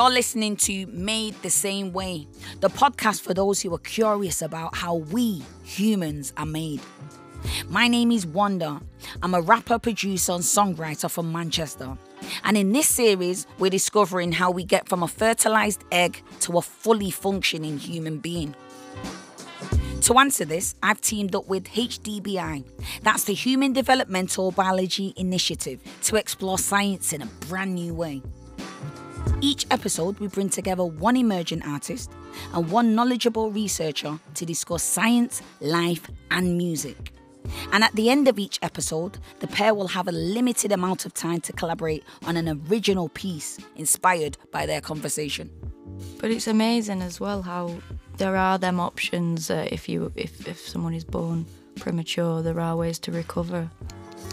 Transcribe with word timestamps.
You're 0.00 0.08
listening 0.08 0.56
to 0.56 0.86
Made 0.86 1.34
the 1.42 1.50
Same 1.50 1.92
Way, 1.92 2.26
the 2.60 2.70
podcast 2.70 3.20
for 3.20 3.34
those 3.34 3.60
who 3.60 3.74
are 3.74 3.78
curious 3.80 4.40
about 4.40 4.74
how 4.74 4.94
we 4.94 5.42
humans 5.62 6.32
are 6.38 6.46
made. 6.46 6.80
My 7.68 7.86
name 7.86 8.10
is 8.10 8.24
Wanda. 8.24 8.80
I'm 9.22 9.34
a 9.34 9.42
rapper, 9.42 9.78
producer, 9.78 10.32
and 10.32 10.42
songwriter 10.42 11.10
from 11.10 11.30
Manchester. 11.30 11.98
And 12.44 12.56
in 12.56 12.72
this 12.72 12.88
series, 12.88 13.46
we're 13.58 13.68
discovering 13.68 14.32
how 14.32 14.50
we 14.50 14.64
get 14.64 14.88
from 14.88 15.02
a 15.02 15.06
fertilized 15.06 15.84
egg 15.92 16.22
to 16.40 16.56
a 16.56 16.62
fully 16.62 17.10
functioning 17.10 17.76
human 17.76 18.20
being. 18.20 18.54
To 20.00 20.18
answer 20.18 20.46
this, 20.46 20.76
I've 20.82 21.02
teamed 21.02 21.34
up 21.34 21.46
with 21.46 21.64
HDBI, 21.64 22.64
that's 23.02 23.24
the 23.24 23.34
Human 23.34 23.74
Developmental 23.74 24.50
Biology 24.50 25.12
Initiative, 25.18 25.78
to 26.04 26.16
explore 26.16 26.56
science 26.56 27.12
in 27.12 27.20
a 27.20 27.26
brand 27.50 27.74
new 27.74 27.92
way. 27.92 28.22
Each 29.42 29.66
episode, 29.70 30.18
we 30.20 30.26
bring 30.26 30.50
together 30.50 30.84
one 30.84 31.16
emerging 31.16 31.62
artist 31.62 32.12
and 32.52 32.70
one 32.70 32.94
knowledgeable 32.94 33.50
researcher 33.50 34.18
to 34.34 34.44
discuss 34.44 34.82
science, 34.82 35.40
life, 35.60 36.10
and 36.30 36.58
music. 36.58 37.12
And 37.72 37.82
at 37.82 37.94
the 37.94 38.10
end 38.10 38.28
of 38.28 38.38
each 38.38 38.58
episode, 38.60 39.18
the 39.38 39.46
pair 39.46 39.72
will 39.74 39.88
have 39.88 40.08
a 40.08 40.12
limited 40.12 40.72
amount 40.72 41.06
of 41.06 41.14
time 41.14 41.40
to 41.40 41.54
collaborate 41.54 42.04
on 42.26 42.36
an 42.36 42.62
original 42.68 43.08
piece 43.08 43.58
inspired 43.76 44.36
by 44.52 44.66
their 44.66 44.82
conversation. 44.82 45.50
But 46.18 46.30
it's 46.30 46.46
amazing 46.46 47.00
as 47.00 47.18
well 47.18 47.40
how 47.40 47.78
there 48.18 48.36
are 48.36 48.58
them 48.58 48.78
options 48.78 49.50
uh, 49.50 49.66
if 49.72 49.88
you 49.88 50.12
if, 50.16 50.46
if 50.46 50.60
someone 50.60 50.92
is 50.92 51.04
born 51.04 51.46
premature, 51.76 52.42
there 52.42 52.60
are 52.60 52.76
ways 52.76 52.98
to 53.00 53.12
recover. 53.12 53.70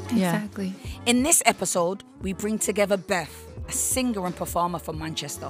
Exactly. 0.10 0.74
In 1.06 1.24
this 1.24 1.42
episode, 1.46 2.04
we 2.22 2.34
bring 2.34 2.60
together 2.60 2.98
Beth, 2.98 3.47
a 3.68 3.72
singer 3.72 4.26
and 4.26 4.36
performer 4.36 4.80
from 4.80 5.00
Manchester, 5.00 5.50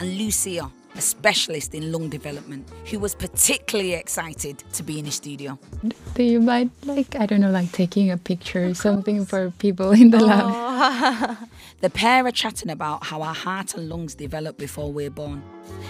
and 0.00 0.18
Lucia, 0.18 0.70
a 0.96 1.00
specialist 1.00 1.74
in 1.74 1.90
lung 1.90 2.08
development, 2.08 2.68
who 2.90 2.98
was 2.98 3.14
particularly 3.14 3.94
excited 3.94 4.62
to 4.72 4.82
be 4.82 4.98
in 4.98 5.04
the 5.04 5.10
studio. 5.10 5.58
Do 6.14 6.22
you 6.22 6.40
mind, 6.40 6.70
like, 6.84 7.16
I 7.16 7.26
don't 7.26 7.40
know, 7.40 7.50
like 7.50 7.72
taking 7.72 8.10
a 8.10 8.16
picture 8.16 8.66
or 8.66 8.74
something 8.74 9.24
for 9.24 9.50
people 9.58 9.90
in 9.90 10.10
the 10.10 10.18
oh. 10.18 10.26
lab? 10.26 11.36
The 11.80 11.90
pair 11.90 12.24
are 12.26 12.30
chatting 12.30 12.70
about 12.70 13.04
how 13.04 13.20
our 13.20 13.34
heart 13.34 13.74
and 13.74 13.90
lungs 13.90 14.14
develop 14.14 14.56
before 14.56 14.90
we're 14.90 15.10
born, 15.10 15.42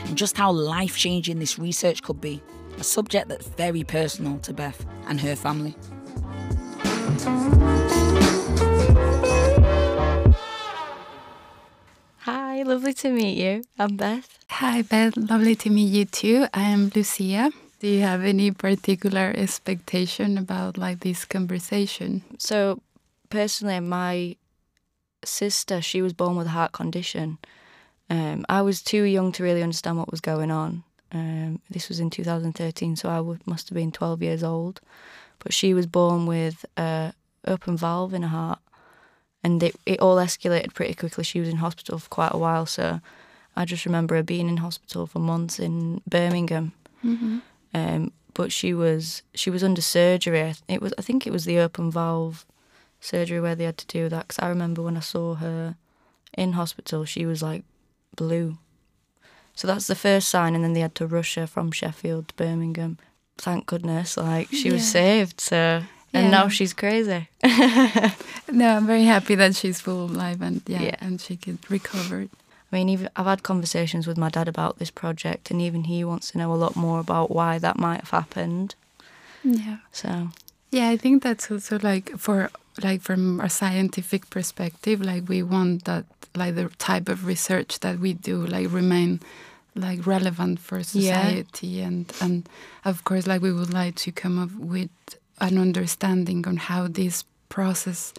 and 0.07 0.19
just 0.19 0.37
how 0.37 0.51
life 0.51 0.97
changing 0.97 1.39
this 1.39 1.57
research 1.57 2.03
could 2.03 2.21
be, 2.21 2.43
a 2.79 2.83
subject 2.83 3.29
that's 3.29 3.47
very 3.47 3.85
personal 3.85 4.39
to 4.39 4.53
Beth 4.53 4.85
and 5.07 5.21
her 5.21 5.37
family. 5.37 5.77
Hi, 12.65 12.71
lovely 12.71 12.95
to 12.95 13.11
meet 13.11 13.37
you. 13.37 13.63
I'm 13.79 13.99
Beth. 13.99 14.39
Hi, 14.49 14.81
Beth. 14.81 15.19
Lovely 15.19 15.55
to 15.57 15.69
meet 15.69 15.93
you 15.93 16.07
too. 16.07 16.47
I 16.55 16.63
am 16.63 16.91
Lucia. 16.95 17.53
Do 17.79 17.87
you 17.87 18.01
have 18.01 18.25
any 18.25 18.53
particular 18.53 19.35
expectation 19.37 20.39
about 20.39 20.79
like 20.79 21.01
this 21.01 21.27
conversation? 21.27 22.23
So, 22.39 22.81
personally, 23.29 23.81
my 23.81 24.37
sister, 25.27 25.83
she 25.83 26.01
was 26.01 26.15
born 26.15 26.37
with 26.37 26.47
a 26.47 26.57
heart 26.57 26.73
condition. 26.73 27.37
Um, 28.09 28.47
I 28.49 28.63
was 28.63 28.81
too 28.81 29.03
young 29.03 29.31
to 29.33 29.43
really 29.43 29.63
understand 29.63 29.99
what 29.99 30.11
was 30.11 30.23
going 30.23 30.51
on. 30.51 30.85
Um, 31.13 31.61
this 31.69 31.91
was 31.91 32.01
in 32.01 32.09
2013, 32.09 32.97
so 32.97 33.11
I 33.11 33.21
would, 33.21 33.47
must 33.47 33.69
have 33.69 33.77
been 33.77 33.93
12 33.93 34.23
years 34.23 34.43
old. 34.43 34.81
But 35.39 35.53
she 35.53 35.75
was 35.75 35.87
born 35.87 36.25
with 36.25 36.65
a 36.79 37.13
open 37.47 37.77
valve 37.77 38.15
in 38.15 38.23
her 38.23 38.29
heart, 38.29 38.61
and 39.45 39.63
it, 39.63 39.77
it 39.87 40.01
all 40.01 40.17
escalated 40.17 40.73
pretty 40.75 40.95
quickly. 40.95 41.23
She 41.23 41.39
was 41.39 41.49
in 41.49 41.57
hospital 41.57 41.99
for 41.99 42.09
quite 42.09 42.33
a 42.33 42.39
while, 42.39 42.67
so 42.67 43.01
I 43.55 43.65
just 43.67 43.85
remember 43.87 44.17
her 44.17 44.23
being 44.23 44.49
in 44.49 44.57
hospital 44.57 45.07
for 45.07 45.21
months 45.21 45.59
in 45.61 46.01
Birmingham. 46.09 46.73
Um, 47.75 48.13
but 48.33 48.51
she 48.51 48.75
was 48.75 49.23
she 49.35 49.51
was 49.51 49.63
under 49.63 49.83
surgery. 49.83 50.55
It 50.67 50.83
was 50.83 50.93
I 50.99 51.03
think 51.03 51.27
it 51.27 51.33
was 51.33 51.45
the 51.45 51.59
open 51.59 51.91
valve 51.91 52.45
surgery 53.01 53.41
where 53.41 53.55
they 53.55 53.65
had 53.65 53.79
to 53.79 53.87
do 53.87 54.09
that. 54.09 54.29
Because 54.29 54.43
I 54.43 54.49
remember 54.49 54.83
when 54.83 54.97
I 54.97 55.01
saw 55.01 55.35
her 55.35 55.77
in 56.37 56.53
hospital, 56.53 57.05
she 57.05 57.27
was 57.27 57.43
like 57.43 57.63
blue. 58.17 58.59
So 59.55 59.69
that's 59.69 59.87
the 59.87 59.95
first 59.95 60.29
sign, 60.29 60.55
and 60.57 60.65
then 60.65 60.73
they 60.73 60.81
had 60.81 60.97
to 60.97 61.07
rush 61.07 61.37
her 61.37 61.47
from 61.47 61.71
Sheffield 61.71 62.29
to 62.29 62.35
Birmingham. 62.35 62.99
Thank 63.39 63.67
goodness, 63.67 64.17
like 64.17 64.49
she 64.51 64.73
was 64.73 64.91
saved. 64.91 65.41
So 65.41 65.83
and 66.15 66.31
now 66.31 66.49
she's 66.49 66.73
crazy. 66.73 67.29
No, 68.53 68.77
I'm 68.77 68.87
very 68.87 69.05
happy 69.05 69.35
that 69.37 69.57
she's 69.57 69.81
full 69.81 70.05
of 70.05 70.11
life 70.15 70.41
and 70.41 70.63
yeah, 70.67 70.83
Yeah. 70.83 70.97
and 71.01 71.21
she 71.21 71.37
could 71.37 71.59
recover. 71.71 72.27
I 72.73 72.77
mean, 72.77 72.89
even 72.89 73.09
I've 73.17 73.27
had 73.27 73.43
conversations 73.43 74.07
with 74.07 74.19
my 74.19 74.29
dad 74.29 74.49
about 74.49 74.79
this 74.79 74.91
project, 74.91 75.51
and 75.51 75.61
even 75.63 75.85
he 75.85 76.05
wants 76.05 76.31
to 76.33 76.39
know 76.39 76.53
a 76.53 76.57
lot 76.65 76.77
more 76.77 77.01
about 77.01 77.31
why 77.31 77.59
that 77.59 77.79
might 77.79 78.01
have 78.01 78.11
happened. 78.11 78.75
Yeah. 79.43 79.79
So 79.93 80.29
Yeah, 80.71 80.89
I 80.91 80.97
think 80.97 81.23
that's 81.23 81.51
also 81.51 81.79
like 81.83 82.11
for 82.19 82.51
like 82.83 83.01
from 83.03 83.41
a 83.41 83.49
scientific 83.49 84.29
perspective, 84.31 85.01
like 85.01 85.29
we 85.29 85.43
want 85.43 85.85
that 85.85 86.05
like 86.37 86.55
the 86.55 86.69
type 86.79 87.09
of 87.09 87.27
research 87.27 87.81
that 87.81 87.99
we 87.99 88.13
do 88.13 88.45
like 88.47 88.71
remain 88.73 89.21
like 89.77 90.07
relevant 90.07 90.59
for 90.61 90.83
society 90.83 91.81
and 91.81 92.13
and 92.21 92.49
of 92.85 93.03
course 93.05 93.27
like 93.27 93.43
we 93.43 93.53
would 93.53 93.73
like 93.73 93.95
to 93.97 94.13
come 94.13 94.39
up 94.43 94.51
with 94.55 94.91
an 95.41 95.59
understanding 95.59 96.47
on 96.47 96.57
how 96.57 96.87
this 96.89 97.25
process 97.49 98.13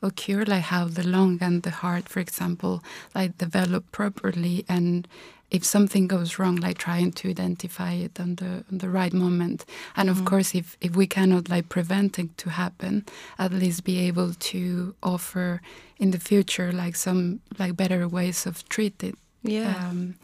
occur 0.00 0.44
like 0.44 0.64
how 0.64 0.84
the 0.84 1.02
lung 1.02 1.38
and 1.40 1.62
the 1.64 1.70
heart 1.70 2.08
for 2.08 2.20
example 2.20 2.84
like 3.14 3.36
develop 3.38 3.90
properly 3.90 4.64
and 4.68 5.08
if 5.50 5.64
something 5.64 6.06
goes 6.06 6.38
wrong 6.38 6.56
like 6.56 6.78
trying 6.78 7.10
to 7.10 7.30
identify 7.30 7.92
it 7.92 8.20
on 8.20 8.34
the 8.36 8.64
on 8.70 8.78
the 8.78 8.88
right 8.88 9.12
moment. 9.12 9.64
And 9.96 10.10
of 10.10 10.24
course 10.24 10.54
if 10.54 10.76
if 10.80 10.94
we 10.94 11.06
cannot 11.06 11.48
like 11.48 11.68
prevent 11.68 12.18
it 12.18 12.36
to 12.38 12.50
happen 12.50 13.06
at 13.38 13.52
least 13.52 13.84
be 13.84 13.98
able 14.00 14.34
to 14.34 14.94
offer 15.02 15.62
in 15.98 16.10
the 16.10 16.18
future 16.18 16.70
like 16.72 16.96
some 16.96 17.40
like 17.58 17.76
better 17.76 18.06
ways 18.06 18.46
of 18.46 18.68
treating 18.68 19.16
yeah, 19.42 19.88
um, 19.88 20.16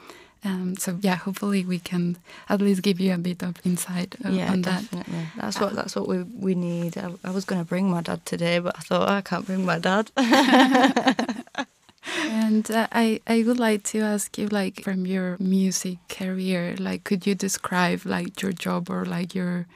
um, 0.45 0.77
so 0.77 0.99
yeah 1.01 1.17
hopefully 1.17 1.65
we 1.65 1.79
can 1.79 2.17
at 2.49 2.61
least 2.61 2.83
give 2.83 3.01
you 3.01 3.15
a 3.15 3.19
bit 3.19 3.43
of 3.43 3.55
insight 3.65 4.15
uh, 4.25 4.29
yeah, 4.29 4.53
on 4.53 4.63
that 4.63 4.83
definitely. 4.83 5.27
That's 5.37 5.61
what 5.61 5.75
that's 5.75 5.97
what 5.97 6.07
we 6.09 6.23
we 6.23 6.55
need. 6.55 6.97
I, 6.99 7.13
I 7.25 7.31
was 7.31 7.45
going 7.45 7.61
to 7.63 7.69
bring 7.69 7.91
my 7.91 8.03
dad 8.03 8.25
today, 8.27 8.59
but 8.59 8.77
I 8.77 8.81
thought 8.81 9.09
"Oh, 9.09 9.13
I 9.13 9.21
can't 9.23 9.47
bring 9.47 9.65
my 9.65 9.79
dad. 9.79 10.11
And 12.27 12.71
uh, 12.71 12.87
I, 12.93 13.21
I 13.27 13.43
would 13.45 13.59
like 13.59 13.83
to 13.85 14.01
ask 14.01 14.37
you, 14.37 14.49
like, 14.49 14.83
from 14.83 15.07
your 15.07 15.37
music 15.41 15.99
career, 16.09 16.77
like, 16.79 17.05
could 17.05 17.27
you 17.27 17.35
describe 17.35 18.05
like 18.05 18.43
your 18.43 18.53
job 18.53 18.91
or 18.91 19.05
like 19.05 19.35
your, 19.35 19.67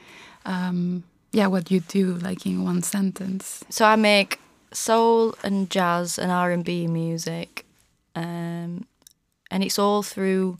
um, 0.45 1.03
yeah, 1.31 1.47
what 1.47 1.71
you 1.71 1.79
do, 1.79 2.13
like 2.15 2.45
in 2.45 2.63
one 2.63 2.83
sentence? 2.83 3.63
so 3.69 3.85
I 3.85 3.95
make 3.95 4.39
soul 4.71 5.35
and 5.43 5.69
jazz 5.69 6.19
and 6.19 6.31
R 6.31 6.51
and 6.51 6.63
B 6.63 6.87
music, 6.87 7.65
um, 8.15 8.85
and 9.51 9.63
it's 9.63 9.79
all 9.79 10.03
through 10.03 10.57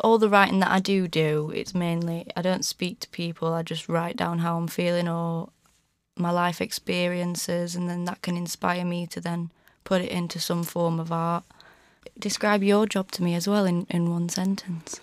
all 0.00 0.18
the 0.18 0.28
writing 0.28 0.60
that 0.60 0.70
I 0.70 0.80
do 0.80 1.08
do. 1.08 1.50
It's 1.54 1.74
mainly 1.74 2.26
I 2.36 2.42
don't 2.42 2.64
speak 2.64 3.00
to 3.00 3.08
people. 3.08 3.52
I 3.52 3.62
just 3.62 3.88
write 3.88 4.16
down 4.16 4.40
how 4.40 4.56
I'm 4.56 4.68
feeling 4.68 5.08
or 5.08 5.50
my 6.16 6.30
life 6.30 6.60
experiences, 6.60 7.74
and 7.76 7.88
then 7.88 8.04
that 8.06 8.22
can 8.22 8.36
inspire 8.36 8.84
me 8.84 9.06
to 9.08 9.20
then 9.20 9.50
put 9.84 10.02
it 10.02 10.10
into 10.10 10.40
some 10.40 10.64
form 10.64 10.98
of 10.98 11.12
art. 11.12 11.44
Describe 12.18 12.62
your 12.62 12.86
job 12.86 13.10
to 13.12 13.22
me 13.22 13.34
as 13.34 13.46
well 13.46 13.66
in, 13.66 13.86
in 13.90 14.10
one 14.10 14.28
sentence. 14.28 15.00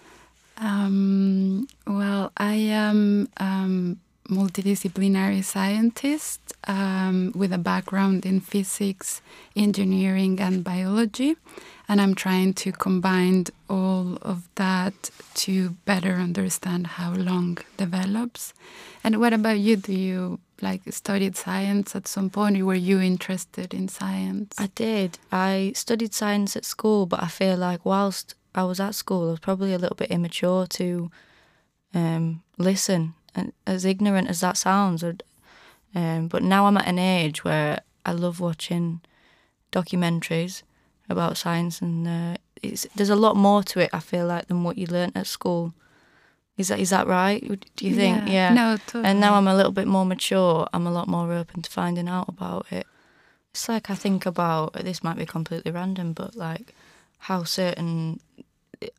Um, 0.57 1.67
well, 1.85 2.31
I 2.37 2.53
am 2.53 3.29
um, 3.37 3.99
multidisciplinary 4.29 5.43
scientist 5.43 6.53
um, 6.67 7.31
with 7.35 7.51
a 7.51 7.57
background 7.57 8.25
in 8.25 8.39
physics, 8.39 9.21
engineering, 9.55 10.39
and 10.39 10.63
biology, 10.63 11.35
and 11.87 11.99
I'm 11.99 12.15
trying 12.15 12.53
to 12.55 12.71
combine 12.71 13.45
all 13.69 14.17
of 14.21 14.47
that 14.55 15.11
to 15.35 15.71
better 15.85 16.13
understand 16.13 16.87
how 16.87 17.13
lung 17.13 17.57
develops. 17.77 18.53
And 19.03 19.19
what 19.19 19.33
about 19.33 19.59
you? 19.59 19.75
Do 19.75 19.93
you 19.93 20.39
like 20.61 20.81
studied 20.93 21.35
science 21.35 21.95
at 21.95 22.07
some 22.07 22.29
point, 22.29 22.63
were 22.63 22.73
you 22.73 22.99
interested 22.99 23.73
in 23.73 23.89
science? 23.89 24.55
I 24.57 24.67
did. 24.67 25.19
I 25.31 25.73
studied 25.75 26.13
science 26.13 26.55
at 26.55 26.65
school, 26.65 27.05
but 27.05 27.21
I 27.21 27.27
feel 27.27 27.57
like 27.57 27.85
whilst 27.85 28.35
I 28.55 28.63
was 28.63 28.79
at 28.79 28.95
school, 28.95 29.27
I 29.27 29.31
was 29.31 29.39
probably 29.39 29.73
a 29.73 29.77
little 29.77 29.95
bit 29.95 30.09
immature 30.09 30.65
to 30.67 31.11
um, 31.93 32.41
listen. 32.57 33.13
And 33.35 33.53
as 33.65 33.85
ignorant 33.85 34.29
as 34.29 34.39
that 34.41 34.57
sounds, 34.57 35.03
um, 35.95 36.27
but 36.27 36.43
now 36.43 36.65
I'm 36.65 36.77
at 36.77 36.87
an 36.87 36.99
age 36.99 37.43
where 37.43 37.81
I 38.05 38.11
love 38.11 38.39
watching 38.39 39.01
documentaries 39.71 40.63
about 41.09 41.37
science, 41.37 41.81
and 41.81 42.07
uh, 42.07 42.37
it's, 42.61 42.87
there's 42.95 43.09
a 43.09 43.15
lot 43.15 43.35
more 43.35 43.63
to 43.63 43.79
it. 43.79 43.89
I 43.93 43.99
feel 43.99 44.25
like 44.27 44.47
than 44.47 44.63
what 44.63 44.77
you 44.77 44.87
learnt 44.87 45.17
at 45.17 45.27
school. 45.27 45.73
Is 46.57 46.67
that 46.67 46.79
is 46.79 46.91
that 46.91 47.07
right? 47.07 47.41
Do 47.75 47.87
you 47.87 47.95
think? 47.95 48.27
Yeah. 48.27 48.53
No, 48.53 48.77
totally. 48.77 49.05
And 49.05 49.19
now 49.19 49.33
I'm 49.33 49.47
a 49.47 49.55
little 49.55 49.71
bit 49.71 49.87
more 49.87 50.05
mature. 50.05 50.67
I'm 50.71 50.85
a 50.85 50.91
lot 50.91 51.07
more 51.07 51.33
open 51.33 51.63
to 51.63 51.69
finding 51.69 52.07
out 52.07 52.29
about 52.29 52.67
it. 52.71 52.85
It's 53.51 53.67
like 53.67 53.89
I 53.89 53.95
think 53.95 54.25
about 54.25 54.73
this 54.73 55.03
might 55.03 55.17
be 55.17 55.25
completely 55.25 55.71
random, 55.71 56.13
but 56.13 56.35
like 56.35 56.75
how 57.19 57.43
certain 57.43 58.19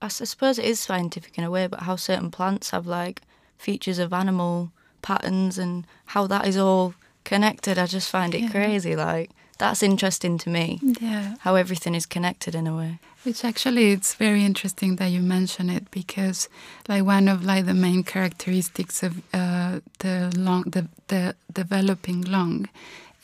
I 0.01 0.09
suppose 0.09 0.59
it 0.59 0.65
is 0.65 0.81
scientific 0.81 1.39
in 1.39 1.45
a 1.45 1.51
way, 1.51 1.67
but 1.67 1.81
how 1.81 1.97
certain 1.97 2.31
plants 2.31 2.71
have 2.71 2.87
like 2.87 3.23
features 3.65 3.99
of 4.05 4.13
animal 4.13 4.71
patterns 5.03 5.59
and 5.59 5.87
how 6.15 6.27
that 6.29 6.47
is 6.47 6.57
all 6.57 6.95
connected. 7.31 7.79
I 7.79 7.87
just 7.87 8.11
find 8.11 8.35
it 8.35 8.43
Yeah. 8.43 8.51
crazy. 8.51 8.95
Like 8.97 9.31
that's 9.59 9.83
interesting 9.83 10.39
to 10.45 10.51
me. 10.51 10.67
Yeah. 11.01 11.27
How 11.45 11.55
everything 11.57 11.95
is 11.97 12.07
connected 12.07 12.55
in 12.55 12.67
a 12.67 12.77
way. 12.77 12.99
Which 13.27 13.45
actually 13.45 13.93
it's 13.95 14.15
very 14.27 14.43
interesting 14.45 14.97
that 14.97 15.11
you 15.15 15.23
mention 15.23 15.71
it 15.71 15.85
because 15.91 16.49
like 16.89 17.05
one 17.17 17.27
of 17.33 17.39
like 17.45 17.65
the 17.67 17.75
main 17.87 18.03
characteristics 18.05 19.03
of 19.03 19.13
uh, 19.33 19.81
the 20.05 20.15
lung 20.47 20.65
the, 20.75 20.83
the 21.09 21.35
developing 21.53 22.21
lung 22.37 22.69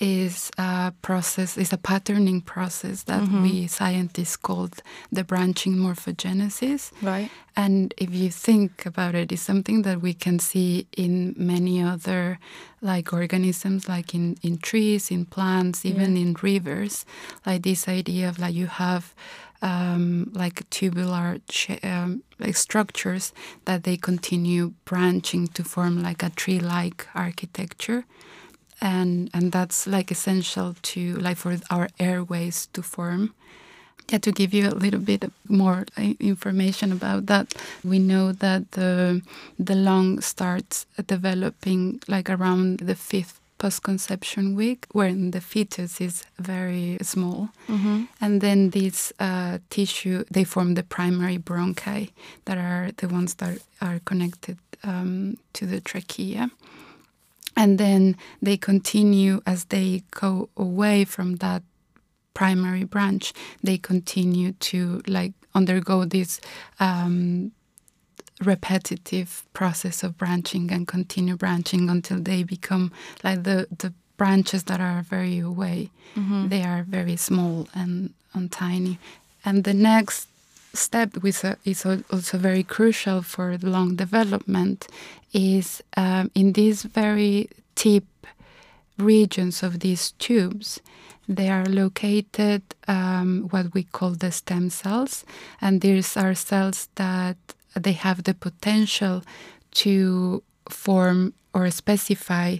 is 0.00 0.50
a 0.56 0.93
process 1.02 1.58
is 1.58 1.73
a 1.73 1.76
patterning 1.76 2.41
process 2.41 3.02
that 3.05 3.23
we 3.43 3.67
scientists 3.67 4.35
called 4.37 4.82
the 5.12 5.23
branching 5.25 5.76
morphogenesis. 5.76 6.91
Right. 7.02 7.31
And 7.55 7.93
if 7.99 8.14
you 8.14 8.31
think 8.31 8.87
about 8.87 9.14
it, 9.14 9.31
it's 9.31 9.43
something 9.43 9.82
that 9.82 10.00
we 10.00 10.14
can 10.14 10.38
see 10.38 10.87
in 10.97 11.35
many 11.37 11.82
other 11.82 12.38
like 12.81 13.12
organisms, 13.12 13.88
like 13.88 14.14
in, 14.14 14.37
in 14.43 14.56
trees, 14.58 15.11
in 15.11 15.26
plants, 15.26 15.85
even 15.85 16.17
Yeah. 16.17 16.23
in 16.23 16.37
rivers. 16.43 17.05
Like 17.44 17.62
this 17.62 17.87
idea 17.87 18.29
of 18.31 18.38
like 18.38 18.55
you 18.55 18.67
have 18.69 19.14
um, 19.62 20.31
like 20.32 20.69
tubular 20.70 21.41
sh- 21.50 21.85
um, 21.85 22.23
like 22.38 22.56
structures 22.56 23.35
that 23.67 23.82
they 23.85 23.99
continue 23.99 24.73
branching 24.87 25.49
to 25.49 25.62
form 25.62 26.03
like 26.03 26.23
a 26.23 26.31
tree-like 26.31 27.06
architecture. 27.14 28.05
And 28.81 29.29
and 29.35 29.53
that's 29.53 29.87
like 29.87 30.11
essential 30.11 30.75
to 30.82 31.00
like 31.17 31.37
for 31.37 31.56
our 31.71 31.88
airways 31.99 32.69
to 32.73 32.82
form. 32.82 33.35
Yeah, 34.12 34.19
to 34.21 34.32
give 34.32 34.53
you 34.56 34.69
a 34.69 34.75
little 34.75 35.00
bit 35.00 35.25
more 35.49 35.85
uh, 35.97 36.15
information 36.19 36.91
about 36.93 37.27
that, 37.27 37.55
we 37.85 37.99
know 37.99 38.32
that 38.32 38.62
the 38.73 39.21
the 39.67 39.75
lung 39.75 40.21
starts 40.23 40.87
developing 41.06 42.00
like 42.09 42.29
around 42.32 42.79
the 42.81 42.94
fifth 42.94 43.38
post-conception 43.59 44.56
week, 44.56 44.87
when 44.93 45.31
the 45.32 45.41
fetus 45.41 46.00
is 46.00 46.25
very 46.38 46.97
small, 47.03 47.49
Mm-hmm. 47.69 48.05
and 48.21 48.41
then 48.41 48.71
this 48.71 49.12
uh, 49.21 49.59
tissue 49.69 50.25
they 50.32 50.44
form 50.44 50.75
the 50.75 50.82
primary 50.82 51.38
bronchi 51.38 52.11
that 52.47 52.56
are 52.59 52.91
the 52.97 53.06
ones 53.15 53.35
that 53.35 53.59
are 53.81 54.00
connected 54.05 54.56
um, 54.82 55.37
to 55.53 55.67
the 55.67 55.81
trachea 55.81 56.49
and 57.61 57.79
then 57.79 58.17
they 58.41 58.57
continue 58.57 59.41
as 59.45 59.67
they 59.67 60.03
go 60.11 60.49
away 60.57 61.05
from 61.05 61.37
that 61.37 61.62
primary 62.33 62.85
branch 62.85 63.33
they 63.62 63.77
continue 63.77 64.53
to 64.53 65.03
like 65.07 65.33
undergo 65.55 66.05
this 66.05 66.41
um, 66.79 67.53
repetitive 68.41 69.45
process 69.53 70.03
of 70.03 70.17
branching 70.17 70.73
and 70.73 70.87
continue 70.87 71.37
branching 71.37 71.91
until 71.91 72.19
they 72.21 72.43
become 72.43 72.91
like 73.23 73.43
the 73.43 73.67
the 73.83 73.93
branches 74.21 74.65
that 74.65 74.81
are 74.81 75.01
very 75.01 75.39
away. 75.39 75.91
They 76.49 76.63
are 76.63 76.83
very 76.83 77.17
small 77.17 77.69
and, 77.73 78.13
and 78.35 78.53
tiny. 78.53 78.99
And 79.47 79.65
the 79.65 79.73
next 79.73 80.29
step 80.72 81.17
which 81.22 81.44
is 81.64 81.84
also 81.87 82.38
very 82.38 82.62
crucial 82.62 83.22
for 83.22 83.56
lung 83.58 83.96
development 83.96 84.87
is 85.32 85.82
um, 85.96 86.31
in 86.34 86.52
these 86.52 86.82
very 86.82 87.49
tip 87.75 88.05
regions 88.99 89.62
of 89.62 89.81
these 89.81 90.12
tubes 90.12 90.81
they 91.31 91.49
are 91.49 91.64
located 91.64 92.62
um, 92.88 93.46
what 93.50 93.72
we 93.72 93.84
call 93.84 94.11
the 94.11 94.32
stem 94.32 94.69
cells. 94.69 95.25
And 95.61 95.81
these 95.81 96.17
are 96.17 96.34
cells 96.34 96.88
that 96.96 97.37
they 97.75 97.93
have 97.93 98.25
the 98.25 98.34
potential 98.34 99.22
to 99.84 100.43
form 100.69 101.34
or 101.55 101.70
specify 101.70 102.56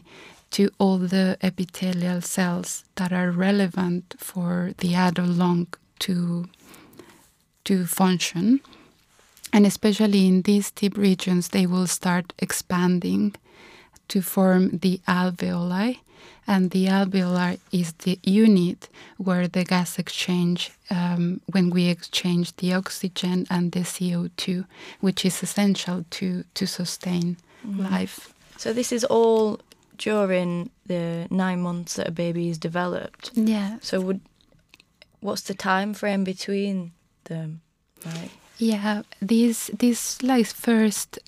to 0.53 0.71
all 0.79 0.99
the 0.99 1.37
epithelial 1.43 2.21
cells 2.21 2.85
that 2.95 3.13
are 3.13 3.33
relevant 3.33 4.15
for 4.19 4.73
the 4.79 4.95
adult 4.95 5.31
lung 5.31 5.67
to 6.01 6.49
to 7.65 7.87
function. 7.87 8.61
And 9.53 9.67
especially 9.67 10.27
in 10.27 10.43
these 10.43 10.71
tip 10.71 10.97
regions, 10.97 11.49
they 11.49 11.67
will 11.67 11.87
start 11.87 12.33
expanding 12.39 13.35
to 14.09 14.23
form 14.23 14.79
the 14.79 15.01
alveoli. 15.09 15.99
And 16.47 16.71
the 16.71 16.87
alveoli 16.87 17.59
is 17.73 17.93
the 17.93 18.19
unit 18.23 18.89
where 19.19 19.49
the 19.49 19.65
gas 19.65 19.99
exchange, 19.99 20.71
um, 20.91 21.41
when 21.53 21.71
we 21.71 21.89
exchange 21.89 22.55
the 22.57 22.75
oxygen 22.75 23.47
and 23.51 23.73
the 23.73 23.81
CO2, 23.81 24.65
which 25.01 25.25
is 25.25 25.43
essential 25.43 26.05
to, 26.11 26.45
to 26.55 26.67
sustain 26.67 27.37
life. 27.65 28.33
So 28.57 28.73
this 28.73 28.93
is 28.93 29.05
all 29.05 29.61
during 29.97 30.71
the 30.87 31.27
nine 31.31 31.61
months 31.61 31.97
that 31.97 32.09
a 32.09 32.11
baby 32.11 32.49
is 32.49 32.59
developed. 32.59 33.31
Yeah. 33.35 33.79
So 33.81 34.01
would 34.01 34.21
what's 35.21 35.43
the 35.43 35.55
time 35.55 35.95
frame 35.95 36.25
between 36.25 36.93
them? 37.25 37.61
Right. 38.05 38.31
Yeah, 38.59 39.03
this 39.21 39.71
this 39.79 40.23
like 40.23 40.47
first 40.47 41.19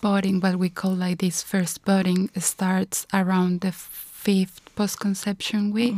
budding, 0.00 0.40
what 0.40 0.56
we 0.56 0.68
call 0.68 0.94
like 0.94 1.18
this 1.18 1.42
first 1.42 1.84
budding, 1.84 2.30
starts 2.38 3.06
around 3.12 3.60
the 3.60 3.72
fifth 3.72 4.60
post-conception 4.76 5.72
week. 5.72 5.94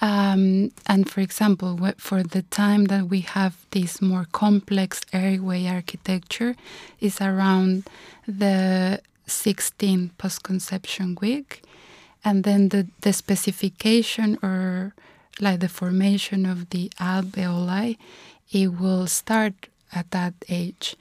Um, 0.00 0.72
and 0.86 1.08
for 1.08 1.20
example, 1.20 1.78
for 1.96 2.22
the 2.22 2.42
time 2.42 2.86
that 2.86 3.08
we 3.08 3.20
have 3.20 3.64
this 3.70 4.02
more 4.02 4.26
complex 4.30 5.00
airway 5.12 5.66
architecture, 5.66 6.54
is 7.00 7.20
around 7.20 7.84
the 8.26 9.00
16th 9.26 10.10
post-conception 10.18 11.16
week, 11.20 11.62
and 12.24 12.44
then 12.44 12.68
the 12.68 12.86
the 13.00 13.12
specification 13.12 14.38
or 14.42 14.94
like 15.40 15.60
the 15.60 15.68
formation 15.68 16.46
of 16.46 16.70
the 16.70 16.90
alveoli, 17.00 17.96
it 18.50 18.68
will 18.68 19.06
start 19.06 19.68
at 19.92 20.10
that 20.10 20.34
age, 20.48 20.96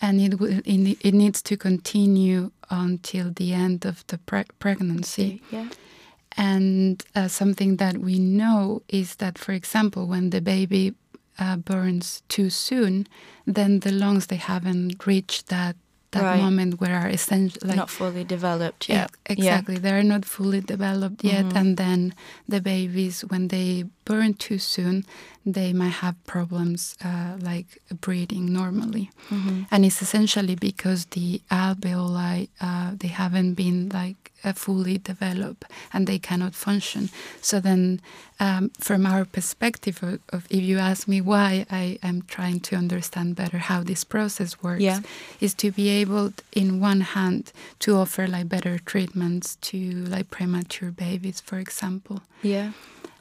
and 0.00 0.20
it 0.20 0.40
will 0.40 0.60
it, 0.64 0.98
it 1.00 1.14
needs 1.14 1.42
to 1.42 1.56
continue 1.56 2.50
until 2.70 3.30
the 3.30 3.52
end 3.52 3.84
of 3.84 4.06
the 4.08 4.18
pre- 4.18 4.44
pregnancy. 4.58 5.40
Yeah. 5.50 5.68
And 6.36 7.02
uh, 7.14 7.28
something 7.28 7.76
that 7.76 7.98
we 7.98 8.18
know 8.18 8.82
is 8.88 9.16
that, 9.16 9.38
for 9.38 9.52
example, 9.52 10.06
when 10.06 10.30
the 10.30 10.42
baby 10.42 10.94
uh, 11.38 11.56
burns 11.56 12.22
too 12.28 12.50
soon, 12.50 13.06
then 13.46 13.80
the 13.80 13.92
lungs 13.92 14.26
they 14.26 14.36
haven't 14.36 15.06
reached 15.06 15.46
that 15.48 15.76
that 16.16 16.24
Right. 16.24 16.42
moment 16.46 16.80
where 16.80 16.96
are 17.02 17.10
essential 17.18 17.60
like 17.68 17.76
Not 17.76 17.90
fully 17.90 18.24
developed 18.24 18.88
yet. 18.88 19.10
Ex- 19.26 19.38
exactly. 19.38 19.76
They're 19.84 20.02
not 20.14 20.24
fully 20.24 20.60
developed 20.74 21.20
yet. 21.32 21.44
Mhm. 21.46 21.56
And 21.60 21.68
then 21.76 22.00
the 22.48 22.60
babies, 22.60 23.16
when 23.30 23.48
they 23.54 23.84
burn 24.08 24.34
too 24.46 24.58
soon, 24.58 25.04
they 25.56 25.72
might 25.72 25.96
have 26.04 26.16
problems 26.26 26.80
uh, 27.08 27.32
like 27.50 27.68
breathing 28.06 28.44
normally. 28.52 29.04
Yeah. 29.30 29.38
hmm 29.38 29.58
And 29.70 29.84
it's 29.84 30.00
essentially 30.06 30.56
because 30.68 31.00
the 31.16 31.40
alveoli, 31.50 32.48
uh, 32.60 32.90
they 33.00 33.08
haven't 33.22 33.54
been 33.54 33.88
like 33.92 34.25
fully 34.52 34.98
develop 34.98 35.64
and 35.92 36.06
they 36.06 36.18
cannot 36.18 36.54
function. 36.54 37.10
So 37.40 37.60
then, 37.60 38.00
um, 38.38 38.70
from 38.78 39.06
our 39.06 39.24
perspective 39.24 40.02
of, 40.02 40.20
of 40.32 40.46
if 40.50 40.62
you 40.62 40.78
ask 40.78 41.08
me 41.08 41.20
why 41.20 41.66
I 41.70 41.98
am 42.02 42.22
trying 42.28 42.60
to 42.60 42.76
understand 42.76 43.34
better 43.36 43.58
how 43.58 43.82
this 43.82 44.04
process 44.04 44.62
works, 44.62 44.82
Yeah. 44.82 45.00
is 45.40 45.54
to 45.54 45.70
be 45.72 45.88
able, 45.88 46.32
in 46.52 46.80
one 46.80 47.00
hand, 47.00 47.52
to 47.80 47.96
offer 47.96 48.26
like 48.26 48.48
better 48.48 48.78
treatments 48.78 49.56
to 49.62 49.78
like 50.10 50.30
premature 50.30 50.90
babies, 50.90 51.40
for 51.40 51.58
example. 51.58 52.20
Yeah. 52.42 52.72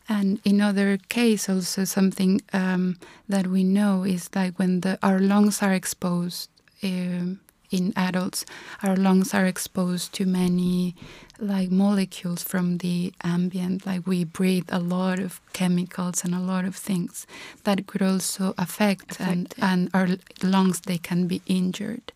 And 0.08 0.40
in 0.44 0.62
other 0.62 0.98
case, 1.10 1.50
also 1.50 1.84
something 1.86 2.42
um, 2.54 2.98
that 3.28 3.48
we 3.48 3.64
know 3.64 4.04
is 4.04 4.30
like 4.36 4.60
when 4.60 4.82
the, 4.82 5.00
our 5.02 5.20
lungs 5.20 5.64
are 5.64 5.74
exposed 5.74 6.50
um, 6.84 7.40
in 7.78 7.94
adults, 7.96 8.46
our 8.86 8.96
lungs 8.96 9.34
are 9.34 9.46
exposed 9.54 10.08
to 10.18 10.26
many 10.26 10.96
like 11.40 11.70
molecules 11.72 12.42
from 12.52 12.78
the 12.78 13.14
ambient. 13.24 13.86
Like 13.86 14.04
we 14.08 14.24
breathe 14.24 14.70
a 14.70 14.80
lot 14.80 15.20
of 15.20 15.32
chemicals 15.54 16.24
and 16.24 16.34
a 16.34 16.40
lot 16.54 16.64
of 16.66 16.76
things 16.76 17.28
that 17.66 17.88
could 17.88 18.02
also 18.02 18.54
affect, 18.58 19.20
and, 19.20 19.46
Affect 19.46 19.58
it. 19.58 19.64
and 19.70 19.90
our 19.94 20.08
lungs 20.56 20.80
they 20.82 20.98
can 21.10 21.28
be 21.28 21.42
injured. 21.46 22.12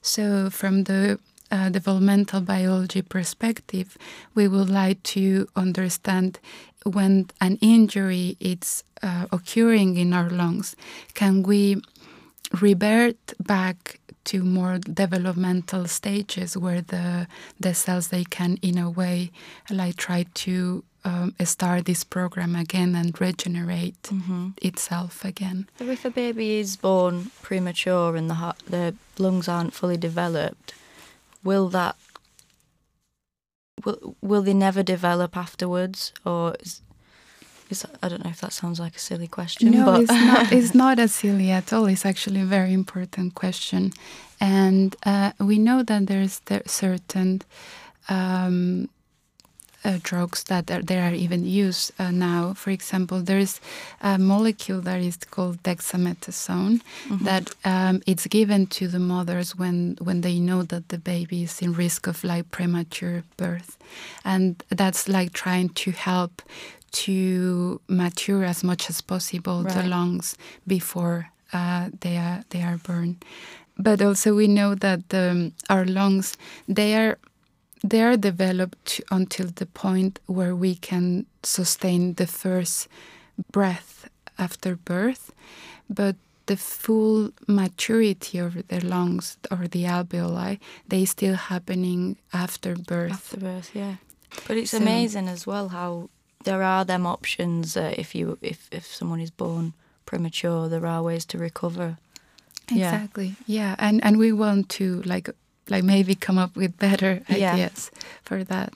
So 0.00 0.50
from 0.50 0.84
the 0.84 1.18
uh, 1.50 1.68
developmental 1.68 2.40
biology 2.40 3.02
perspective, 3.02 3.98
we 4.34 4.48
would 4.48 4.70
like 4.70 5.02
to 5.16 5.48
understand 5.54 6.38
when 6.84 7.12
an 7.40 7.58
injury 7.60 8.36
is 8.40 8.82
uh, 9.02 9.26
occurring 9.30 9.96
in 9.96 10.12
our 10.12 10.30
lungs, 10.30 10.74
can 11.14 11.42
we 11.42 11.82
revert 12.60 13.16
back 13.40 14.00
to 14.24 14.44
more 14.44 14.78
developmental 14.78 15.86
stages 15.86 16.56
where 16.56 16.80
the 16.80 17.26
the 17.58 17.74
cells 17.74 18.08
they 18.08 18.24
can 18.24 18.58
in 18.62 18.78
a 18.78 18.90
way 18.90 19.30
like 19.70 19.96
try 19.96 20.24
to 20.34 20.84
um, 21.04 21.34
start 21.44 21.84
this 21.84 22.04
program 22.04 22.54
again 22.54 22.94
and 22.94 23.20
regenerate 23.20 24.10
itself 24.62 25.24
again. 25.24 25.68
So 25.78 25.88
if 25.88 26.04
a 26.04 26.10
baby 26.10 26.60
is 26.60 26.76
born 26.76 27.30
premature 27.42 28.14
and 28.16 28.30
the 28.30 28.34
heart, 28.34 28.58
the 28.68 28.94
lungs 29.18 29.48
aren't 29.48 29.74
fully 29.74 29.96
developed, 29.96 30.74
will 31.42 31.68
that 31.70 31.96
will 33.84 34.16
will 34.20 34.42
they 34.42 34.54
never 34.54 34.82
develop 34.82 35.36
afterwards, 35.36 36.12
or 36.24 36.54
is, 36.60 36.82
is 37.72 37.86
I 38.02 38.08
don't 38.08 38.22
know 38.24 38.30
if 38.30 38.40
that 38.40 38.52
sounds 38.52 38.78
like 38.84 38.96
a 38.96 39.04
silly 39.08 39.28
question. 39.38 39.70
No, 39.72 39.84
but 39.86 40.00
it's 40.02 40.18
not. 40.30 40.52
It's 40.52 40.74
not 40.84 40.98
as 40.98 41.12
silly 41.22 41.50
at 41.50 41.72
all. 41.72 41.86
It's 41.86 42.06
actually 42.12 42.40
a 42.40 42.50
very 42.58 42.72
important 42.72 43.34
question, 43.34 43.82
and 44.40 44.94
uh, 45.12 45.30
we 45.50 45.56
know 45.58 45.82
that 45.82 46.06
there's 46.06 46.40
there 46.48 46.62
certain 46.66 47.30
um, 48.08 48.88
uh, 49.84 49.98
drugs 50.02 50.44
that 50.44 50.70
are, 50.70 50.82
they 50.82 50.98
are 51.00 51.14
even 51.14 51.44
used 51.44 51.92
uh, 51.98 52.10
now. 52.10 52.54
For 52.54 52.70
example, 52.70 53.20
there's 53.20 53.60
a 54.00 54.18
molecule 54.18 54.80
that 54.82 55.00
is 55.00 55.16
called 55.16 55.62
dexamethasone 55.62 56.80
that 57.24 57.50
um, 57.64 58.02
it's 58.06 58.26
given 58.26 58.66
to 58.66 58.88
the 58.88 58.98
mothers 58.98 59.56
when 59.56 59.96
when 60.00 60.20
they 60.20 60.38
know 60.38 60.62
that 60.62 60.88
the 60.88 60.98
baby 60.98 61.42
is 61.42 61.60
in 61.60 61.72
risk 61.72 62.06
of 62.06 62.24
like 62.24 62.50
premature 62.50 63.24
birth, 63.36 63.76
and 64.24 64.62
that's 64.70 65.08
like 65.08 65.32
trying 65.32 65.68
to 65.70 65.90
help 65.90 66.42
to 66.92 67.80
mature 67.88 68.44
as 68.44 68.62
much 68.62 68.88
as 68.90 69.00
possible 69.00 69.62
the 69.62 69.82
lungs 69.82 70.36
before 70.66 71.28
uh, 71.52 71.88
they 72.00 72.16
are 72.16 72.42
they 72.50 72.62
are 72.62 72.76
burned. 72.78 73.24
But 73.78 74.00
also 74.02 74.34
we 74.34 74.46
know 74.48 74.74
that 74.74 75.12
um, 75.14 75.52
our 75.68 75.84
lungs 75.84 76.36
they 76.68 76.94
are 76.94 77.18
they 77.82 78.02
are 78.02 78.16
developed 78.16 79.00
until 79.10 79.46
the 79.54 79.66
point 79.66 80.20
where 80.26 80.54
we 80.54 80.74
can 80.76 81.26
sustain 81.42 82.14
the 82.14 82.26
first 82.26 82.88
breath 83.50 84.08
after 84.38 84.76
birth, 84.76 85.32
but 85.90 86.16
the 86.46 86.56
full 86.56 87.30
maturity 87.48 88.38
of 88.38 88.54
the 88.68 88.80
lungs 88.84 89.36
or 89.50 89.66
the 89.68 89.84
alveoli 89.84 90.58
they 90.88 91.04
still 91.04 91.34
happening 91.34 92.16
after 92.32 92.74
birth. 92.76 93.12
after 93.12 93.36
birth, 93.38 93.70
yeah. 93.74 93.96
But 94.46 94.56
it's 94.56 94.70
So- 94.72 94.78
amazing 94.78 95.28
as 95.28 95.46
well 95.46 95.68
how 95.68 96.08
there 96.44 96.62
are 96.62 96.84
them 96.84 97.06
options 97.06 97.76
uh, 97.76 97.94
if 97.98 98.14
you 98.14 98.38
if 98.40 98.68
if 98.70 98.86
someone 98.86 99.22
is 99.22 99.30
born 99.30 99.72
premature, 100.06 100.68
there 100.68 100.86
are 100.86 101.02
ways 101.02 101.24
to 101.26 101.38
recover. 101.38 101.96
Yeah. 102.70 102.94
Exactly. 102.94 103.34
Yeah, 103.46 103.74
and 103.78 104.04
and 104.04 104.16
we 104.18 104.32
want 104.32 104.68
to 104.78 105.02
like 105.02 105.30
like 105.70 105.84
maybe 105.84 106.14
come 106.14 106.42
up 106.42 106.56
with 106.56 106.76
better 106.78 107.20
Yeah. 107.28 107.54
ideas 107.54 107.90
for 108.22 108.44
that. 108.44 108.72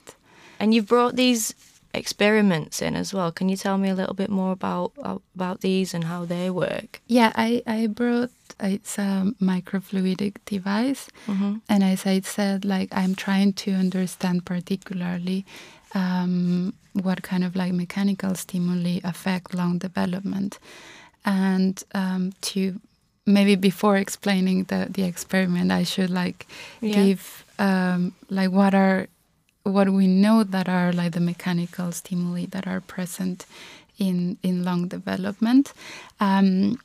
And 0.59 0.73
you've 0.75 0.87
brought 0.89 1.17
these 1.17 1.55
experiments 1.95 2.83
in 2.83 2.95
as 2.97 3.13
well. 3.15 3.33
Can 3.33 3.49
you 3.49 3.57
tell 3.57 3.79
me 3.79 3.89
a 3.91 3.95
little 3.95 4.15
bit 4.15 4.31
more 4.31 4.53
about 4.53 4.93
about 5.35 5.61
these 5.61 5.95
and 5.97 6.05
how 6.05 6.27
they 6.27 6.51
work? 6.51 7.01
Yeah, 7.09 7.33
I 7.35 7.63
I 7.67 7.87
brought 7.89 8.31
it's 8.61 8.99
a 8.99 9.33
microfluidic 9.41 10.35
device, 10.47 11.09
Mhm. 11.27 11.61
and 11.69 11.83
as 11.85 12.07
I 12.07 12.21
said, 12.21 12.65
like 12.65 12.89
I'm 12.93 13.15
trying 13.15 13.53
to 13.65 13.71
understand 13.73 14.45
particularly 14.45 15.45
um, 15.95 16.73
what 16.93 17.23
kind 17.23 17.45
of 17.45 17.55
like 17.57 17.73
mechanical 17.73 18.35
stimuli 18.35 19.01
affect 19.05 19.55
lung 19.55 19.79
development, 19.79 20.59
and 21.25 21.83
um, 21.95 22.33
to 22.41 22.81
maybe 23.27 23.57
before 23.57 23.97
explaining 23.97 24.65
the 24.65 24.87
the 24.91 25.03
experiment, 25.05 25.71
I 25.73 25.85
should 25.85 26.11
like 26.11 26.47
Yeah. 26.81 26.95
give 27.05 27.45
um, 27.59 28.13
like 28.29 28.51
what 28.51 28.75
are 28.75 29.07
what 29.63 29.89
we 29.89 30.07
know 30.07 30.45
that 30.45 30.69
are 30.69 30.93
like 30.93 31.11
the 31.13 31.21
mechanical 31.21 31.91
stimuli 31.93 32.47
that 32.51 32.67
are 32.67 32.81
present 32.81 33.47
in 33.99 34.37
in 34.43 34.63
lung 34.65 34.89
development. 34.89 35.73
Um, 36.21 36.79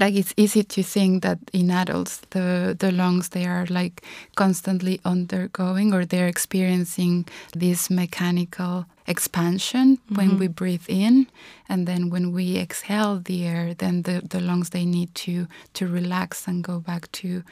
like 0.00 0.14
it's 0.14 0.34
easy 0.36 0.64
to 0.64 0.82
think 0.82 1.22
that 1.22 1.38
in 1.52 1.70
adults 1.70 2.22
the 2.30 2.74
the 2.78 2.90
lungs 2.90 3.28
they 3.28 3.46
are 3.46 3.66
like 3.68 4.02
constantly 4.34 4.98
undergoing 5.04 5.92
or 5.92 6.04
they're 6.06 6.26
experiencing 6.26 7.26
this 7.52 7.90
mechanical 7.90 8.86
expansion 9.06 9.98
when 10.08 10.30
mm-hmm. 10.30 10.38
we 10.38 10.48
breathe 10.48 10.86
in. 10.88 11.26
And 11.68 11.86
then 11.86 12.10
when 12.10 12.32
we 12.32 12.56
exhale 12.56 13.18
the 13.18 13.44
air 13.44 13.74
then 13.74 14.02
the, 14.02 14.22
the 14.28 14.40
lungs 14.40 14.70
they 14.70 14.86
need 14.86 15.14
to 15.26 15.46
to 15.74 15.86
relax 15.86 16.48
and 16.48 16.64
go 16.64 16.80
back 16.80 17.12
to 17.12 17.42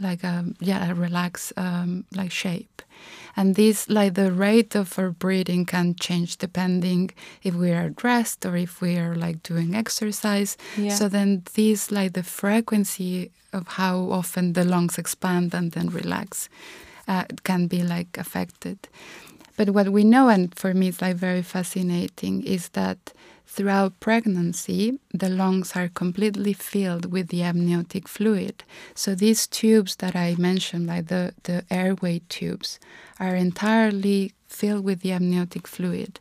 like 0.00 0.24
a 0.24 0.44
yeah 0.60 0.90
a 0.90 0.94
relaxed 0.94 1.52
um, 1.56 2.04
like 2.14 2.32
shape. 2.32 2.82
And 3.36 3.54
this 3.54 3.88
like 3.88 4.14
the 4.14 4.32
rate 4.32 4.74
of 4.74 4.98
our 4.98 5.10
breathing 5.10 5.64
can 5.64 5.94
change 5.94 6.36
depending 6.38 7.10
if 7.42 7.54
we 7.54 7.70
are 7.70 7.94
rest 8.02 8.44
or 8.44 8.56
if 8.56 8.80
we 8.80 8.96
are 8.98 9.14
like 9.14 9.42
doing 9.42 9.74
exercise. 9.74 10.56
Yeah. 10.76 10.94
so 10.94 11.08
then 11.08 11.42
this 11.54 11.90
like 11.90 12.12
the 12.12 12.22
frequency 12.22 13.30
of 13.52 13.66
how 13.68 14.10
often 14.10 14.52
the 14.52 14.64
lungs 14.64 14.98
expand 14.98 15.54
and 15.54 15.72
then 15.72 15.88
relax 15.88 16.48
uh, 17.08 17.24
can 17.44 17.66
be 17.66 17.82
like 17.82 18.18
affected. 18.18 18.88
But 19.56 19.70
what 19.70 19.90
we 19.90 20.04
know 20.04 20.28
and 20.28 20.54
for 20.54 20.74
me 20.74 20.88
it's 20.88 21.02
like 21.02 21.16
very 21.16 21.42
fascinating 21.42 22.42
is 22.44 22.70
that 22.70 23.12
throughout 23.54 23.98
pregnancy 23.98 24.98
the 25.12 25.28
lungs 25.28 25.72
are 25.74 25.88
completely 25.88 26.52
filled 26.52 27.10
with 27.10 27.28
the 27.28 27.42
amniotic 27.42 28.06
fluid. 28.06 28.62
So 28.94 29.14
these 29.14 29.46
tubes 29.46 29.96
that 29.96 30.14
i 30.14 30.36
mentioned 30.38 30.86
like 30.86 31.08
the, 31.08 31.34
the 31.42 31.64
airway 31.70 32.22
tubes 32.28 32.78
are 33.18 33.34
entirely 33.34 34.32
filled 34.46 34.84
with 34.84 35.00
the 35.00 35.12
amniotic 35.12 35.66
fluid 35.66 36.20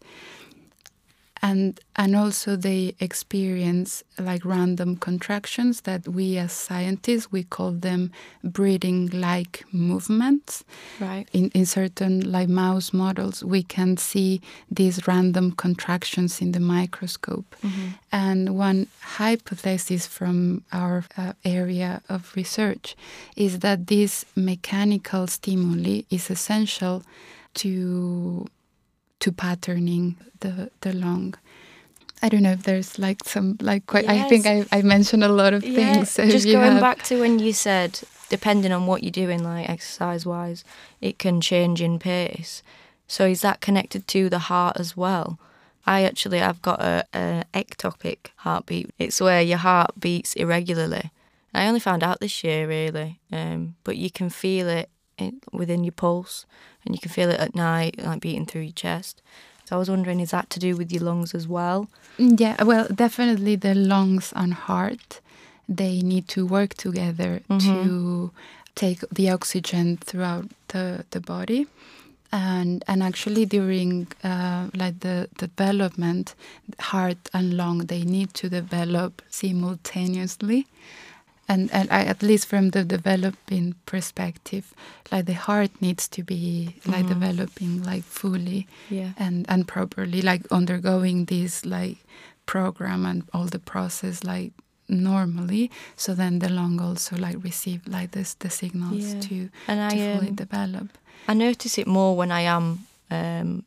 and 1.41 1.79
and 1.96 2.15
also 2.15 2.55
they 2.55 2.96
experience 3.00 4.03
like 4.17 4.46
random 4.46 4.96
contractions 4.96 5.81
that 5.81 6.08
we 6.08 6.38
as 6.38 6.51
scientists 6.51 7.31
we 7.31 7.43
call 7.43 7.72
them 7.72 8.12
breathing 8.43 9.10
like 9.10 9.65
movements. 9.72 10.63
Right. 11.00 11.27
in, 11.34 11.50
in 11.53 11.65
certain 11.65 12.31
like 12.31 12.50
mouse 12.50 12.93
models 12.93 13.43
we 13.43 13.63
can 13.63 13.98
see 13.98 14.41
these 14.69 15.08
random 15.08 15.51
contractions 15.51 16.41
in 16.41 16.51
the 16.51 16.60
microscope. 16.60 17.55
And 18.12 18.58
one 18.58 18.88
hypothesis 19.01 20.08
from 20.08 20.63
our 20.72 21.05
uh, 21.17 21.34
area 21.46 22.01
of 22.10 22.36
research 22.36 22.96
is 23.36 23.60
that 23.60 23.88
this 23.88 24.25
mechanical 24.36 25.27
stimuli 25.27 26.01
is 26.10 26.29
essential 26.29 27.03
to 27.55 28.48
to 29.19 29.31
patterning 29.31 30.15
the 30.39 30.71
the 30.81 30.93
lung 30.93 31.35
I 32.21 32.27
don't 32.29 32.43
know 32.43 32.51
if 32.51 32.63
there's 32.63 32.99
like 32.99 33.23
some 33.23 33.57
like 33.61 33.85
quite. 33.88 34.09
I 34.09 34.27
think 34.27 34.45
I, 34.45 34.65
I 34.73 34.81
mentioned 34.81 35.23
a 35.23 35.29
lot 35.29 35.53
of 35.53 35.63
Yeah, 35.63 35.93
things. 35.93 36.09
So 36.11 36.27
just 36.27 36.45
going 36.45 36.73
have- 36.73 36.81
back 36.81 37.03
to 37.03 37.19
when 37.19 37.39
you 37.39 37.53
said, 37.53 38.01
depending 38.29 38.73
on 38.73 38.88
what 38.88 39.03
you're 39.03 39.11
doing, 39.25 39.41
like 39.41 39.69
exercise 39.69 40.25
wise, 40.25 40.65
it 40.99 41.17
can 41.17 41.39
change 41.39 41.81
in 41.81 41.97
pace. 41.97 42.61
So 43.07 43.25
is 43.25 43.39
that 43.41 43.61
connected 43.61 44.05
to 44.09 44.29
the 44.29 44.39
heart 44.39 44.77
as 44.77 44.97
well? 44.97 45.39
I 45.88 46.03
actually, 46.03 46.41
I've 46.41 46.61
got 46.61 46.81
a, 46.81 47.05
a 47.13 47.43
ectopic 47.53 48.31
heartbeat. 48.38 48.89
It's 48.99 49.21
where 49.21 49.41
your 49.41 49.57
heart 49.59 49.91
beats 49.97 50.33
irregularly. 50.35 51.11
I 51.53 51.67
only 51.67 51.79
found 51.79 52.03
out 52.03 52.19
this 52.19 52.43
year, 52.43 52.67
really, 52.67 53.19
um, 53.31 53.75
but 53.85 53.95
you 53.95 54.11
can 54.11 54.29
feel 54.29 54.67
it 54.67 54.89
in, 55.17 55.39
within 55.53 55.85
your 55.85 55.93
pulse, 55.93 56.45
and 56.89 56.96
you 56.96 57.00
can 57.00 57.12
feel 57.12 57.29
it 57.29 57.39
at 57.39 57.53
night, 57.53 58.03
like 58.03 58.19
beating 58.19 58.48
through 58.48 58.62
your 58.62 58.74
chest. 58.74 59.22
So 59.65 59.75
I 59.75 59.79
was 59.79 59.89
wondering, 59.89 60.19
is 60.19 60.31
that 60.31 60.50
to 60.50 60.60
do 60.60 60.75
with 60.75 60.91
your 60.91 61.03
lungs 61.03 61.36
as 61.36 61.48
well? 61.48 61.88
Yeah, 62.17 62.63
well, 62.63 62.88
definitely 62.88 63.55
the 63.55 63.75
lungs 63.75 64.34
and 64.36 64.55
heart, 64.55 65.22
they 65.69 66.01
need 66.01 66.27
to 66.29 66.48
work 66.48 66.74
together 66.74 67.41
to 67.60 68.31
take 68.74 69.01
the 69.12 69.29
oxygen 69.29 69.98
throughout 69.98 70.48
the, 70.69 71.05
the 71.12 71.19
body. 71.19 71.67
And 72.31 72.84
and 72.88 73.01
actually 73.01 73.46
during 73.46 74.08
uh, 74.24 74.69
like 74.75 75.00
the 75.00 75.29
development, 75.38 76.36
heart 76.79 77.17
and 77.34 77.55
lung 77.58 77.79
they 77.88 78.03
need 78.03 78.34
to 78.36 78.50
develop 78.50 79.22
simultaneously. 79.29 80.67
And, 81.51 81.72
and 81.74 81.89
I, 81.91 82.06
at 82.06 82.22
least 82.22 82.46
from 82.48 82.70
the 82.70 82.84
developing 82.84 83.74
perspective, 83.86 84.63
like 85.12 85.25
the 85.25 85.34
heart 85.34 85.72
needs 85.82 86.08
to 86.10 86.22
be 86.24 86.75
like 86.86 87.08
developing 87.08 87.82
like 87.84 88.03
fully 88.03 88.68
Yeah. 88.89 89.13
and 89.18 89.46
and 89.50 89.68
properly 89.68 90.22
like 90.22 90.44
undergoing 90.51 91.25
this 91.25 91.65
like 91.65 91.98
program 92.46 93.06
and 93.06 93.24
all 93.34 93.46
the 93.48 93.60
process 93.60 94.24
like 94.24 94.51
normally 94.88 95.70
so 95.96 96.13
then 96.15 96.39
the 96.39 96.50
lung 96.50 96.82
also 96.82 97.15
like 97.15 97.44
receive 97.44 97.82
like 97.88 98.12
this 98.12 98.36
the 98.36 98.50
signals 98.50 99.13
Yeah. 99.13 99.20
to 99.22 99.36
And 99.68 99.91
to 99.91 99.96
I, 99.98 100.15
fully 100.18 100.29
um, 100.29 100.36
develop 100.36 100.88
I 101.27 101.34
notice 101.34 101.77
it 101.82 101.88
more 101.88 102.15
when 102.18 102.32
I 102.32 102.41
am 102.41 102.86
um, 103.12 103.63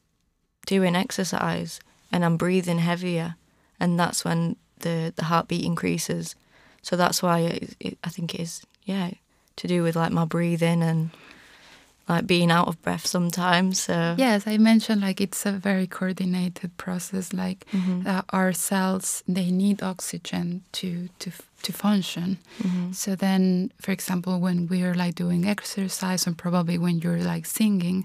doing 0.66 0.96
exercise 0.96 1.80
and 2.12 2.24
I'm 2.24 2.36
breathing 2.36 2.78
heavier, 2.78 3.34
and 3.80 3.98
that's 4.00 4.24
when 4.24 4.56
the 4.80 5.12
the 5.16 5.24
heartbeat 5.24 5.64
increases. 5.64 6.34
So 6.82 6.96
that's 6.96 7.22
why 7.22 7.40
it, 7.40 7.76
it, 7.80 7.98
I 8.04 8.08
think 8.10 8.34
it 8.34 8.40
is 8.40 8.62
yeah 8.84 9.10
to 9.56 9.68
do 9.68 9.82
with 9.82 9.96
like 9.96 10.12
my 10.12 10.24
breathing 10.24 10.82
and 10.82 11.10
like 12.08 12.26
being 12.26 12.50
out 12.50 12.66
of 12.68 12.82
breath 12.82 13.06
sometimes. 13.06 13.80
So 13.80 14.14
Yes, 14.18 14.46
I 14.46 14.58
mentioned 14.58 15.00
like 15.00 15.20
it's 15.20 15.46
a 15.46 15.52
very 15.52 15.86
coordinated 15.86 16.76
process. 16.76 17.32
Like 17.32 17.64
Mhm. 17.72 18.06
uh, 18.06 18.22
our 18.30 18.52
cells, 18.52 19.22
they 19.28 19.50
need 19.50 19.82
oxygen 19.82 20.62
to 20.72 21.08
to 21.20 21.30
to 21.62 21.72
function. 21.72 22.38
Mhm. 22.62 22.92
So 22.94 23.14
then, 23.14 23.70
for 23.80 23.92
example, 23.92 24.40
when 24.40 24.66
we're 24.66 24.94
like 24.94 25.14
doing 25.14 25.46
exercise, 25.46 26.26
and 26.26 26.36
probably 26.36 26.76
when 26.78 26.98
you're 26.98 27.22
like 27.34 27.46
singing, 27.46 28.04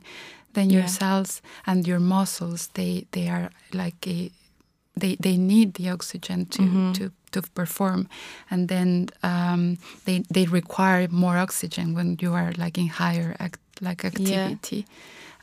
then 0.53 0.69
your 0.69 0.84
Yeah. 0.84 0.98
cells 1.00 1.41
and 1.65 1.88
your 1.88 2.00
muscles, 2.00 2.69
they 2.74 3.05
they 3.12 3.27
are 3.29 3.50
like 3.74 4.07
a, 4.07 4.29
they 4.99 5.15
they 5.19 5.37
need 5.37 5.73
the 5.73 5.89
oxygen 5.89 6.45
to 6.45 6.61
Mhm. 6.63 6.93
to 6.93 7.11
to 7.31 7.41
perform, 7.53 8.07
and 8.49 8.67
then 8.69 9.09
um, 9.23 9.77
they 10.05 10.23
they 10.33 10.45
require 10.45 11.07
more 11.11 11.37
oxygen 11.37 11.93
when 11.95 12.17
you 12.21 12.33
are 12.33 12.51
like 12.57 12.77
in 12.81 12.87
higher 12.87 13.35
act, 13.39 13.59
like 13.81 14.05
activity. 14.07 14.85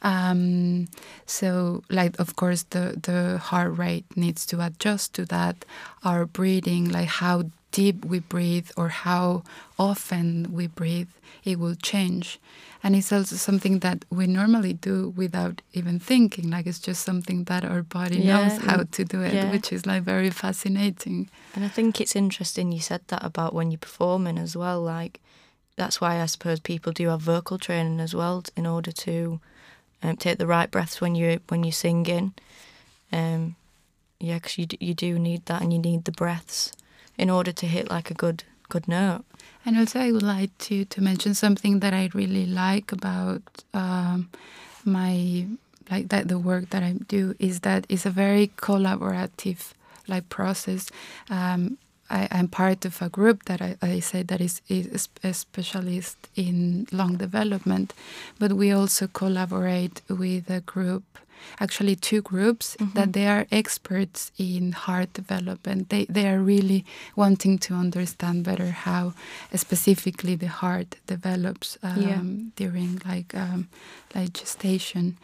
Um, 0.03 0.87
so, 1.27 1.83
like, 1.89 2.19
of 2.21 2.37
course, 2.37 2.65
the, 2.71 2.99
the 3.03 3.39
heart 3.39 3.79
rate 3.79 4.05
needs 4.17 4.45
to 4.47 4.61
adjust 4.61 5.15
to 5.15 5.25
that. 5.27 5.65
Our 6.05 6.27
breathing, 6.27 6.91
like 6.91 7.09
how 7.09 7.45
deep 7.75 8.05
we 8.05 8.21
breathe 8.21 8.71
or 8.77 8.89
how 8.89 9.43
often 9.79 10.53
we 10.53 10.69
breathe, 10.69 11.09
it 11.43 11.59
will 11.59 11.75
change. 11.75 12.39
And 12.85 12.95
it's 12.95 13.13
also 13.13 13.35
something 13.35 13.81
that 13.81 14.05
we 14.11 14.27
normally 14.29 14.75
do 14.75 15.13
without 15.17 15.61
even 15.73 15.99
thinking. 15.99 16.51
Like, 16.51 16.69
it's 16.69 16.79
just 16.79 17.03
something 17.03 17.45
that 17.45 17.65
our 17.65 17.83
body 17.83 18.21
Yeah, 18.21 18.47
knows 18.47 18.59
how 18.59 18.85
to 18.85 19.05
do 19.05 19.23
it, 19.23 19.35
yeah. 19.35 19.51
which 19.51 19.73
is 19.73 19.87
like 19.87 20.05
very 20.05 20.31
fascinating. 20.31 21.29
And 21.55 21.65
I 21.65 21.69
think 21.69 22.01
it's 22.01 22.15
interesting 22.15 22.71
you 22.71 22.81
said 22.81 23.01
that 23.09 23.25
about 23.25 23.55
when 23.55 23.73
you're 23.73 23.79
performing 23.79 24.39
as 24.39 24.57
well. 24.57 24.81
Like, 24.81 25.21
that's 25.77 26.01
why 26.01 26.21
I 26.23 26.27
suppose 26.27 26.61
people 26.61 26.93
do 26.93 27.09
have 27.09 27.23
vocal 27.23 27.59
training 27.59 27.99
as 28.01 28.15
well 28.15 28.45
in 28.57 28.67
order 28.67 28.93
to 28.93 29.41
um, 30.03 30.17
take 30.17 30.39
the 30.39 30.47
right 30.47 30.71
breaths 30.71 31.01
when 31.01 31.17
you 31.17 31.41
when 31.49 31.65
you're 31.65 31.73
singing. 31.73 32.35
Um, 33.11 33.57
yeah, 34.21 34.35
because 34.35 34.59
you 34.59 34.67
d- 34.67 34.79
you 34.81 34.95
do 34.95 35.19
need 35.19 35.47
that, 35.47 35.63
and 35.63 35.73
you 35.73 35.81
need 35.81 36.05
the 36.05 36.13
breaths 36.13 36.71
in 37.17 37.31
order 37.31 37.53
to 37.53 37.67
hit 37.67 37.91
like 37.91 38.11
a 38.11 38.15
good 38.15 38.45
good 38.69 38.89
note. 38.89 39.25
And 39.67 39.79
also, 39.79 40.01
I 40.01 40.13
would 40.13 40.23
like 40.23 40.57
to, 40.59 40.85
to 40.85 41.01
mention 41.01 41.35
something 41.35 41.81
that 41.81 41.95
I 41.95 42.11
really 42.13 42.45
like 42.47 42.93
about 42.93 43.43
um, 43.73 44.29
my 44.85 45.47
like 45.91 46.09
that 46.09 46.29
the 46.29 46.39
work 46.39 46.71
that 46.71 46.83
I 46.83 46.93
do 47.09 47.35
is 47.39 47.61
that 47.61 47.87
it's 47.89 48.07
a 48.07 48.11
very 48.11 48.53
collaborative 48.57 49.73
like 50.07 50.29
process. 50.29 50.91
Um, 51.31 51.79
I, 52.11 52.29
I'm 52.31 52.49
part 52.49 52.85
of 52.85 53.01
a 53.01 53.09
group 53.09 53.45
that 53.45 53.63
I, 53.63 53.77
I 53.81 54.01
say 54.01 54.23
that 54.23 54.41
is, 54.41 54.61
is 54.69 55.09
a 55.23 55.33
specialist 55.33 56.29
in 56.37 56.87
lung 56.93 57.17
development, 57.17 57.95
but 58.39 58.53
we 58.53 58.73
also 58.73 59.07
collaborate 59.07 60.03
with 60.09 60.51
a 60.51 60.61
group, 60.61 61.19
actually 61.61 61.97
two 61.97 62.21
groups 62.23 62.77
that 62.95 63.13
they 63.13 63.27
are 63.27 63.47
experts 63.51 64.31
in 64.39 64.73
heart 64.73 65.13
development. 65.13 65.89
They 65.89 66.07
they 66.15 66.27
are 66.29 66.41
really 66.41 66.85
wanting 67.17 67.59
to 67.61 67.75
understand 67.75 68.45
better 68.45 68.71
how 68.71 69.13
uh, 69.53 69.57
specifically 69.57 70.37
the 70.37 70.49
heart 70.49 70.97
develops 71.07 71.79
um, 71.83 72.03
Yeah. 72.03 72.23
during 72.57 73.01
like 73.05 73.35
um, 73.35 73.69
like 74.15 74.33
gestation. 74.41 75.17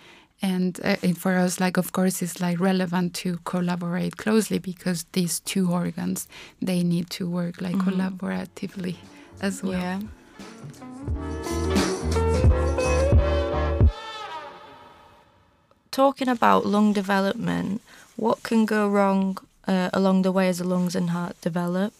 And, 0.42 0.80
uh, 0.82 0.96
for 1.18 1.36
us, 1.36 1.60
like 1.60 1.76
of 1.78 1.92
course, 1.92 2.22
it's 2.24 2.40
like 2.40 2.58
relevant 2.64 3.12
to 3.22 3.38
collaborate 3.44 4.16
closely 4.16 4.58
because 4.58 5.04
these 5.12 5.40
two 5.40 5.70
organs 5.70 6.26
they 6.62 6.82
need 6.82 7.10
to 7.10 7.28
work 7.28 7.60
like 7.60 7.76
Mhm. 7.76 7.84
collaboratively 7.86 8.96
as 9.42 9.62
well. 9.62 9.72
Yeah. 9.80 10.00
Talking 16.00 16.28
about 16.28 16.64
lung 16.64 16.94
development, 16.94 17.82
what 18.16 18.42
can 18.42 18.64
go 18.64 18.88
wrong 18.88 19.36
uh, 19.68 19.90
along 19.92 20.22
the 20.22 20.32
way 20.32 20.48
as 20.48 20.56
the 20.56 20.64
lungs 20.64 20.96
and 20.96 21.10
heart 21.10 21.36
develop? 21.42 21.92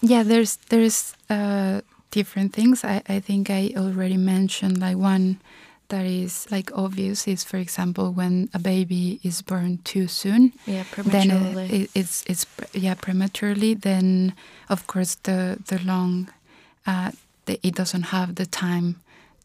Yeah, 0.00 0.22
there's 0.22 0.56
there's 0.70 1.12
uh, 1.28 1.82
different 2.10 2.54
things. 2.54 2.82
I, 2.82 3.02
I 3.06 3.20
think 3.20 3.50
I 3.50 3.74
already 3.76 4.16
mentioned 4.16 4.80
like 4.80 4.96
one 4.96 5.40
that 5.88 6.06
is 6.06 6.46
like 6.50 6.70
obvious 6.74 7.28
is 7.28 7.44
for 7.44 7.58
example 7.58 8.12
when 8.12 8.48
a 8.54 8.58
baby 8.58 9.20
is 9.22 9.42
born 9.42 9.80
too 9.84 10.08
soon 10.08 10.52
Yeah, 10.64 10.84
then 11.04 11.28
prematurely. 11.28 11.82
it, 11.82 11.90
it's 11.94 12.24
it's 12.26 12.46
yeah 12.72 12.94
prematurely 12.94 13.74
then 13.74 14.32
of 14.70 14.86
course 14.86 15.16
the 15.24 15.58
the 15.66 15.78
lung 15.84 16.30
uh, 16.86 17.10
the, 17.44 17.60
it 17.62 17.74
doesn't 17.74 18.04
have 18.04 18.36
the 18.36 18.46
time 18.46 18.94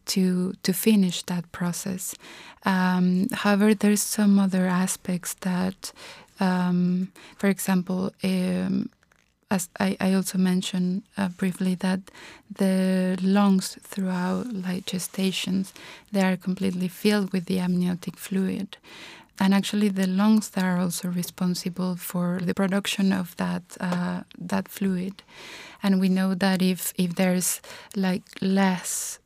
to 0.06 0.54
to 0.62 0.72
finish 0.72 1.22
that 1.24 1.50
process. 1.52 2.14
Um, 2.64 3.28
however 3.32 3.74
there's 3.74 4.02
some 4.02 4.38
other 4.38 4.66
aspects 4.66 5.34
that 5.40 5.92
um, 6.40 7.12
for 7.36 7.48
example 7.48 8.12
um, 8.24 8.90
as 9.50 9.68
I, 9.78 9.96
I 10.00 10.14
also 10.14 10.38
mentioned 10.38 11.02
uh, 11.16 11.28
briefly 11.28 11.74
that 11.76 12.00
the 12.58 13.16
lungs 13.22 13.78
throughout 13.82 14.52
like 14.52 14.86
gestations 14.86 15.72
they 16.12 16.22
are 16.22 16.36
completely 16.36 16.88
filled 16.88 17.32
with 17.32 17.46
the 17.46 17.60
amniotic 17.60 18.16
fluid. 18.16 18.76
And 19.38 19.52
actually 19.52 19.90
the 19.90 20.06
lungs 20.06 20.50
that 20.50 20.64
are 20.64 20.78
also 20.78 21.08
responsible 21.08 21.96
for 21.96 22.40
the 22.42 22.54
production 22.54 23.12
of 23.12 23.36
that 23.36 23.62
uh, 23.80 24.22
that 24.38 24.68
fluid. 24.68 25.22
And 25.82 26.00
we 26.00 26.08
know 26.08 26.34
that 26.34 26.62
if 26.62 26.92
if 26.96 27.14
there's 27.14 27.60
like 27.94 28.24
less 28.40 29.18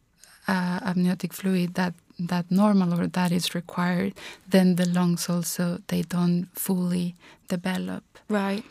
uh, 0.48 0.80
amniotic 0.82 1.32
fluid 1.32 1.74
that 1.74 1.94
that 2.18 2.50
normal 2.50 3.00
or 3.00 3.06
that 3.06 3.32
is 3.32 3.54
required 3.54 4.12
then 4.48 4.76
the 4.76 4.86
lungs 4.86 5.28
also 5.28 5.78
they 5.88 6.02
don't 6.02 6.48
fully 6.52 7.14
develop 7.48 8.04
right. 8.28 8.64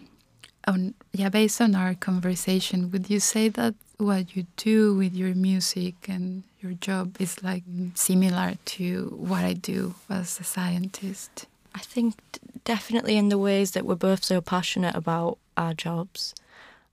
on 0.67 0.93
yeah 1.13 1.29
based 1.29 1.59
on 1.59 1.73
our 1.75 1.95
conversation 1.95 2.91
would 2.91 3.09
you 3.09 3.19
say 3.19 3.49
that 3.49 3.73
what 3.97 4.35
you 4.35 4.45
do 4.55 4.95
with 4.95 5.13
your 5.13 5.33
music 5.35 5.95
and 6.07 6.43
your 6.61 6.73
job 6.73 7.15
is 7.19 7.41
like 7.43 7.63
similar 7.95 8.53
to 8.65 9.15
what 9.17 9.43
i 9.43 9.53
do 9.53 9.95
as 10.09 10.39
a 10.39 10.43
scientist 10.43 11.47
I 11.75 11.79
think 11.79 12.15
d- 12.31 12.39
definitely 12.65 13.17
in 13.17 13.29
the 13.29 13.37
ways 13.37 13.71
that 13.71 13.85
we're 13.85 13.95
both 13.95 14.23
so 14.23 14.41
passionate 14.41 14.95
about 14.95 15.37
our 15.55 15.73
jobs. 15.73 16.33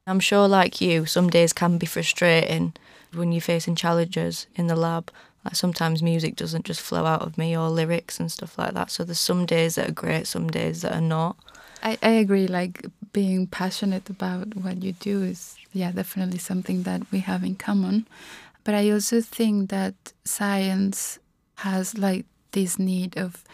I'm 0.06 0.20
sure, 0.20 0.46
like 0.46 0.80
you, 0.80 1.06
some 1.06 1.28
days 1.28 1.52
can 1.52 1.78
be 1.78 1.86
frustrating 1.86 2.74
when 3.16 3.32
you're 3.32 3.40
facing 3.40 3.74
challenges 3.74 4.46
in 4.54 4.66
the 4.66 4.76
lab. 4.76 5.10
Like 5.44 5.56
sometimes 5.56 6.02
music 6.02 6.34
doesn't 6.34 6.64
just 6.64 6.80
flow 6.80 7.06
out 7.06 7.22
of 7.22 7.38
me 7.38 7.56
or 7.56 7.68
lyrics 7.68 8.18
and 8.18 8.32
stuff 8.32 8.58
like 8.58 8.74
that. 8.74 8.90
So 8.90 9.04
there's 9.04 9.20
some 9.20 9.46
days 9.46 9.76
that 9.76 9.88
are 9.88 9.92
great, 9.92 10.26
some 10.26 10.48
days 10.48 10.82
that 10.82 10.92
are 10.92 11.00
not. 11.00 11.36
I, 11.82 11.98
I 12.02 12.10
agree 12.10 12.46
like 12.46 12.86
being 13.12 13.46
passionate 13.46 14.10
about 14.10 14.56
what 14.56 14.82
you 14.82 14.92
do 14.92 15.22
is 15.22 15.56
yeah 15.72 15.92
definitely 15.92 16.38
something 16.38 16.82
that 16.82 17.02
we 17.12 17.20
have 17.20 17.44
in 17.44 17.54
common 17.54 18.06
but 18.64 18.74
i 18.74 18.90
also 18.90 19.20
think 19.20 19.70
that 19.70 19.94
science 20.24 21.18
has 21.56 21.96
like 21.96 22.26
this 22.52 22.78
need 22.78 23.16
of 23.16 23.44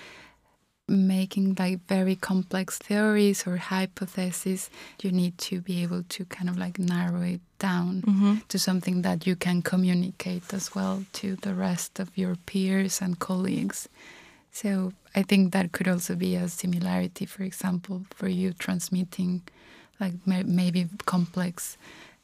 making 0.88 1.55
like 1.59 1.79
very 1.87 2.16
complex 2.16 2.77
theories 2.79 3.47
or 3.47 3.57
hypotheses 3.57 4.68
you 5.01 5.11
need 5.12 5.38
to 5.38 5.61
be 5.61 5.83
able 5.83 6.03
to 6.09 6.25
kind 6.27 6.49
of 6.51 6.59
like 6.59 6.79
narrow 6.79 7.23
it 7.23 7.40
down 7.59 8.03
Mm-hmm. 8.03 8.35
to 8.49 8.59
something 8.59 9.03
that 9.03 9.27
you 9.27 9.37
can 9.37 9.62
communicate 9.62 10.53
as 10.53 10.75
well 10.75 11.05
to 11.14 11.37
the 11.37 11.55
rest 11.55 12.01
of 12.01 12.11
your 12.18 12.35
peers 12.47 13.01
and 13.01 13.18
colleagues. 13.18 13.88
So 14.51 14.92
I 15.14 15.23
think 15.23 15.53
that 15.53 15.71
could 15.73 15.87
also 15.88 16.14
be 16.16 16.35
a 16.35 16.49
similarity, 16.49 17.27
for 17.27 17.42
example, 17.45 18.03
for 18.11 18.29
you 18.29 18.53
transmitting 18.53 19.42
like 20.01 20.14
may- 20.27 20.42
maybe 20.42 20.88
complex 21.07 21.79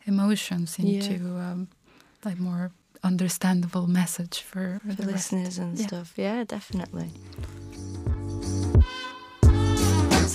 emotions 0.07 0.77
Yeah. 0.79 0.85
into 1.03 1.39
um, 1.39 1.69
like 2.25 2.39
more 2.41 2.73
understandable 3.05 3.87
message 3.87 4.43
for, 4.43 4.81
For 4.85 4.95
the 4.95 5.07
rest. 5.07 5.33
listeners 5.33 5.59
and 5.59 5.79
Yeah. 5.79 5.87
stuff. 5.87 6.13
Yeah, 6.17 6.43
definitely. 6.45 7.13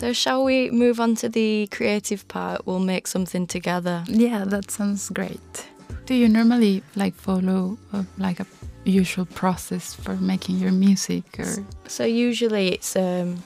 So, 0.04 0.12
shall 0.12 0.44
we 0.44 0.70
move 0.70 1.00
on 1.00 1.16
to 1.16 1.30
the 1.30 1.70
creative 1.72 2.28
part? 2.28 2.68
We'll 2.68 2.80
make 2.82 3.08
something 3.08 3.48
together. 3.48 4.04
Yeah, 4.10 4.44
that 4.44 4.70
sounds 4.70 5.08
great. 5.08 5.70
Do 6.06 6.14
you 6.14 6.28
normally 6.28 6.84
like 6.98 7.16
follow 7.16 7.78
uh, 7.94 8.04
like 8.18 8.42
a 8.42 8.46
usual 8.84 9.26
process 9.26 9.94
for 9.94 10.18
making 10.18 10.58
your 10.58 10.74
music 10.74 11.24
or 11.40 11.46
So 11.88 12.04
usually 12.04 12.74
it's 12.74 12.98
um, 12.98 13.44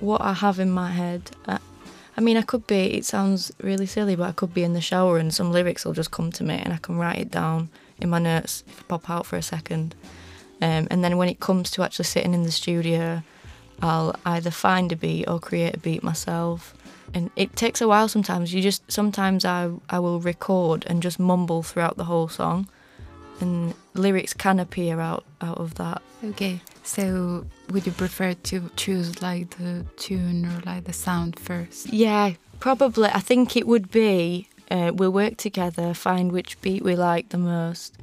what 0.00 0.22
I 0.22 0.32
have 0.32 0.60
in 0.60 0.70
my 0.70 0.90
head. 0.92 1.30
I, 1.46 1.58
I 2.16 2.22
mean, 2.22 2.38
I 2.38 2.42
could 2.42 2.66
be. 2.66 2.96
It 2.96 3.04
sounds 3.04 3.52
really 3.62 3.84
silly, 3.84 4.16
but 4.16 4.30
I 4.30 4.32
could 4.32 4.54
be 4.54 4.64
in 4.64 4.72
the 4.72 4.80
shower 4.80 5.18
and 5.18 5.34
some 5.34 5.52
lyrics 5.52 5.84
will 5.84 5.92
just 5.92 6.10
come 6.10 6.32
to 6.32 6.42
me, 6.42 6.54
and 6.54 6.72
I 6.72 6.78
can 6.78 6.96
write 6.96 7.18
it 7.18 7.30
down 7.30 7.68
in 8.00 8.08
my 8.08 8.18
notes 8.18 8.64
if 8.66 8.80
I 8.80 8.82
pop 8.88 9.10
out 9.10 9.26
for 9.26 9.36
a 9.36 9.42
second. 9.42 9.94
Um, 10.62 10.88
and 10.90 11.04
then 11.04 11.18
when 11.18 11.28
it 11.28 11.38
comes 11.38 11.70
to 11.72 11.82
actually 11.82 12.06
sitting 12.06 12.32
in 12.32 12.44
the 12.44 12.50
studio, 12.50 13.22
I'll 13.82 14.14
either 14.24 14.50
find 14.50 14.92
a 14.92 14.96
beat 14.96 15.28
or 15.28 15.38
create 15.38 15.76
a 15.76 15.78
beat 15.78 16.02
myself. 16.02 16.74
And 17.14 17.30
it 17.36 17.54
takes 17.56 17.80
a 17.80 17.88
while 17.88 18.08
sometimes. 18.08 18.52
You 18.52 18.60
just 18.60 18.90
sometimes 18.90 19.44
I 19.44 19.70
I 19.88 19.98
will 19.98 20.20
record 20.20 20.84
and 20.86 21.02
just 21.02 21.18
mumble 21.18 21.62
throughout 21.62 21.96
the 21.96 22.04
whole 22.04 22.28
song, 22.28 22.68
and 23.40 23.74
lyrics 23.94 24.34
can 24.34 24.58
appear 24.58 25.00
out 25.00 25.24
out 25.40 25.58
of 25.58 25.76
that. 25.76 26.02
Okay, 26.24 26.60
so 26.82 27.46
would 27.70 27.86
you 27.86 27.92
prefer 27.92 28.34
to 28.34 28.70
choose 28.76 29.22
like 29.22 29.50
the 29.50 29.84
tune 29.96 30.46
or 30.46 30.60
like 30.66 30.84
the 30.84 30.92
sound 30.92 31.38
first? 31.38 31.92
Yeah, 31.92 32.32
probably. 32.58 33.08
I 33.08 33.20
think 33.20 33.56
it 33.56 33.66
would 33.66 33.90
be 33.90 34.48
uh, 34.70 34.90
we'll 34.94 35.12
work 35.12 35.36
together, 35.36 35.94
find 35.94 36.32
which 36.32 36.60
beat 36.60 36.82
we 36.82 36.96
like 36.96 37.28
the 37.28 37.38
most, 37.38 37.96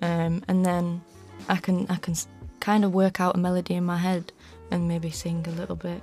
um, 0.00 0.42
and 0.48 0.66
then 0.66 1.02
I 1.48 1.56
can 1.56 1.86
I 1.88 1.96
can 1.96 2.16
kind 2.60 2.84
of 2.84 2.92
work 2.92 3.20
out 3.20 3.36
a 3.36 3.38
melody 3.38 3.74
in 3.74 3.84
my 3.84 3.98
head 3.98 4.32
and 4.72 4.88
maybe 4.88 5.10
sing 5.10 5.44
a 5.48 5.50
little 5.60 5.76
bit. 5.76 6.02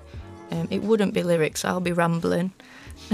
Um, 0.51 0.67
it 0.71 0.81
wouldn't 0.81 1.13
be 1.13 1.23
lyrics. 1.23 1.63
I'll 1.65 1.79
be 1.81 1.91
rambling. 1.91 2.51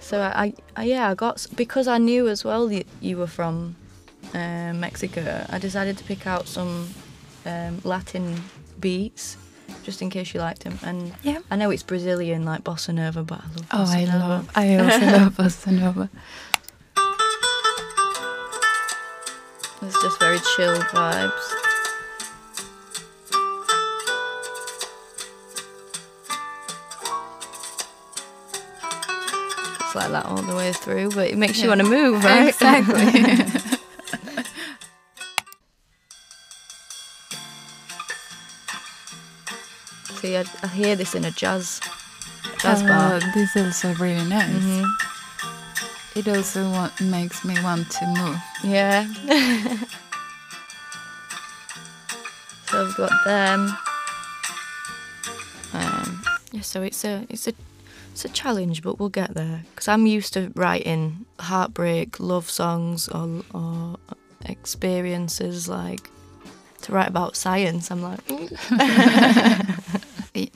so 0.00 0.20
I, 0.20 0.52
I, 0.76 0.84
yeah, 0.84 1.10
I 1.10 1.14
got 1.14 1.46
because 1.56 1.88
I 1.88 1.98
knew 1.98 2.28
as 2.28 2.44
well 2.44 2.68
that 2.68 2.86
you 3.00 3.16
were 3.18 3.26
from 3.26 3.74
uh, 4.34 4.72
Mexico. 4.74 5.46
I 5.48 5.58
decided 5.58 5.96
to 5.98 6.04
pick 6.04 6.26
out 6.26 6.46
some 6.46 6.88
um, 7.46 7.80
Latin 7.84 8.42
beats 8.80 9.36
just 9.82 10.02
in 10.02 10.10
case 10.10 10.34
you 10.34 10.40
liked 10.40 10.62
them. 10.64 10.78
And 10.82 11.12
Yeah. 11.22 11.38
I 11.50 11.56
know 11.56 11.70
it's 11.70 11.82
Brazilian 11.82 12.44
like 12.44 12.62
bossa 12.64 12.92
nova, 12.94 13.22
but 13.24 13.40
I 13.40 13.46
love. 13.48 13.66
Oh, 13.72 13.76
bossa 13.78 13.94
I 13.96 14.04
nova. 14.04 14.28
love. 14.28 14.50
I 14.54 14.76
also 14.76 15.06
love 15.18 15.36
bossa 15.38 15.72
nova. 15.72 16.08
It's 19.84 20.00
just 20.02 20.18
very 20.20 20.38
chill 20.54 20.76
vibes. 20.94 21.71
It's 29.92 29.94
like 29.94 30.10
that 30.12 30.24
all 30.24 30.40
the 30.40 30.56
way 30.56 30.72
through, 30.72 31.10
but 31.10 31.28
it 31.28 31.36
makes 31.36 31.60
you 31.60 31.68
want 31.68 31.82
to 31.82 31.86
move, 31.86 32.24
right? 32.24 32.48
Exactly. 32.48 33.04
See, 40.20 40.36
I, 40.36 40.44
I 40.62 40.66
hear 40.68 40.94
this 40.96 41.14
in 41.14 41.24
a 41.24 41.30
jazz 41.30 41.80
jazz 42.60 42.82
bar. 42.82 43.14
Uh, 43.16 43.20
this 43.34 43.56
is 43.56 43.66
also 43.66 43.94
really 44.02 44.24
nice. 44.28 44.48
Mhm. 44.50 44.86
It 46.14 46.28
also 46.28 46.70
wa- 46.70 46.90
makes 47.00 47.44
me 47.44 47.54
want 47.62 47.90
to 47.90 48.06
move. 48.06 48.36
Yeah. 48.62 49.06
so 52.68 52.86
I've 52.86 52.96
got 52.96 53.10
them. 53.24 53.76
Um, 55.72 56.22
yeah, 56.52 56.60
so 56.60 56.82
it's 56.82 57.04
a 57.04 57.26
it's 57.28 57.48
a 57.48 57.52
it's 58.12 58.24
a 58.26 58.28
challenge, 58.28 58.82
but 58.82 58.98
we'll 58.98 59.08
get 59.08 59.34
there. 59.34 59.64
Because 59.70 59.88
I'm 59.88 60.06
used 60.06 60.34
to 60.34 60.52
writing 60.54 61.24
heartbreak, 61.40 62.20
love 62.20 62.48
songs, 62.50 63.08
or 63.08 63.42
or 63.54 63.96
experiences 64.44 65.68
like 65.68 66.10
to 66.82 66.92
write 66.92 67.08
about 67.08 67.36
science. 67.36 67.90
I'm 67.90 68.02
like, 68.02 68.20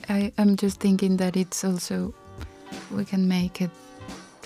I, 0.09 0.31
I'm 0.37 0.55
just 0.55 0.79
thinking 0.79 1.17
that 1.17 1.35
it's 1.35 1.63
also 1.63 2.13
we 2.91 3.05
can 3.05 3.27
make 3.27 3.61
it 3.61 3.71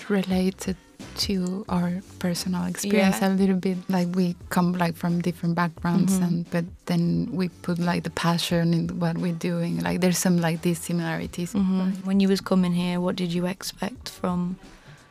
related 0.08 0.76
to 1.26 1.64
our 1.68 2.02
personal 2.18 2.64
experience 2.66 3.18
Yeah. 3.20 3.28
a 3.28 3.32
little 3.40 3.56
bit 3.56 3.78
like 3.88 4.08
we 4.14 4.34
come 4.50 4.72
like 4.72 4.96
from 4.96 5.20
different 5.22 5.54
backgrounds 5.54 6.12
Mhm. 6.18 6.22
and 6.26 6.36
but 6.50 6.64
then 6.86 7.28
we 7.32 7.48
put 7.62 7.78
like 7.78 8.02
the 8.02 8.10
passion 8.10 8.74
in 8.74 8.88
what 8.98 9.16
we're 9.18 9.40
doing 9.50 9.78
like 9.86 10.00
there's 10.02 10.18
some 10.18 10.36
like 10.40 10.62
these 10.62 10.80
similarities 10.80 11.52
Mhm. 11.54 12.04
When 12.04 12.18
you 12.20 12.28
was 12.28 12.40
coming 12.40 12.74
here, 12.74 12.98
what 13.00 13.14
did 13.16 13.30
you 13.32 13.46
expect 13.46 14.08
from 14.08 14.56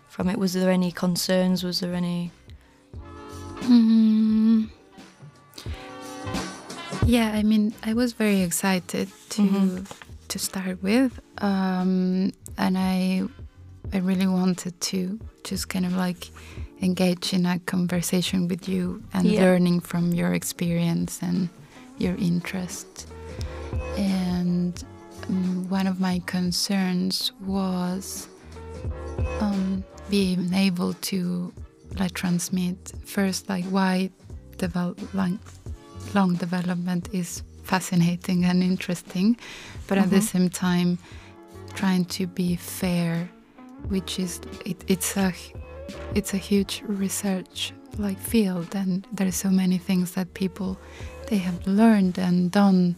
from 0.10 0.28
it? 0.30 0.38
Was 0.38 0.52
there 0.54 0.70
any 0.72 0.92
concerns? 0.92 1.64
Was 1.64 1.80
there 1.80 1.94
any? 1.96 2.32
Mm. 3.62 4.68
Yeah, 7.06 7.32
I 7.34 7.44
mean, 7.44 7.74
I 7.84 7.94
was 7.94 8.14
very 8.14 8.42
excited 8.42 9.08
to 9.30 9.42
Mhm. 9.42 9.86
to 10.28 10.40
start 10.40 10.82
with, 10.84 11.20
um, 11.40 12.32
and 12.58 12.78
I 12.78 13.24
I 13.94 13.98
really 13.98 14.28
wanted 14.28 14.80
to 14.82 15.20
just 15.44 15.68
kind 15.70 15.86
of 15.86 15.96
like 15.96 16.30
engage 16.82 17.34
in 17.34 17.46
a 17.46 17.60
conversation 17.60 18.48
with 18.48 18.68
you 18.70 19.04
and 19.14 19.26
Yeah. 19.28 19.42
learning 19.42 19.82
from 19.82 20.14
your 20.14 20.34
experience 20.34 21.20
and 21.22 21.50
your 21.98 22.16
interest. 22.16 23.08
And 23.98 24.82
um, 25.30 25.70
one 25.70 25.88
of 25.88 26.00
my 26.00 26.20
concerns 26.26 27.32
was 27.46 28.28
um, 29.40 29.84
being 30.10 30.54
able 30.54 30.94
to 31.12 31.52
like 32.00 32.14
transmit 32.14 32.94
first 33.06 33.50
like 33.50 33.66
why 33.66 34.10
develop 34.58 34.98
like 35.14 35.34
lung 36.14 36.36
development 36.36 37.10
is 37.12 37.44
fascinating 37.64 38.46
and 38.46 38.64
interesting 38.64 39.36
but 39.88 39.98
at 39.98 40.10
the 40.10 40.18
Mhm. 40.20 40.24
same 40.32 40.50
time 40.50 40.98
trying 41.74 42.06
to 42.06 42.28
be 42.28 42.56
fair 42.56 43.30
which 43.90 44.20
is 44.20 44.40
it, 44.66 44.84
it's 44.88 45.18
a 45.18 45.34
it's 46.16 46.34
a 46.34 46.38
huge 46.38 46.84
research 46.88 47.74
like 47.98 48.18
field 48.20 48.74
and 48.76 49.06
there's 49.12 49.36
so 49.36 49.50
many 49.50 49.78
things 49.78 50.12
that 50.12 50.34
people 50.34 50.78
they 51.28 51.38
have 51.38 51.66
learned 51.68 52.18
and 52.18 52.52
done 52.52 52.96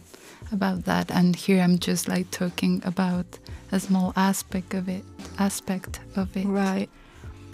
about 0.52 0.84
that 0.84 1.10
and 1.10 1.34
here 1.34 1.60
i'm 1.62 1.78
just 1.78 2.08
like 2.08 2.30
talking 2.30 2.80
about 2.84 3.26
a 3.72 3.80
small 3.80 4.12
aspect 4.16 4.72
of 4.74 4.88
it 4.88 5.04
aspect 5.38 6.00
of 6.16 6.36
it 6.36 6.46
Right. 6.46 6.88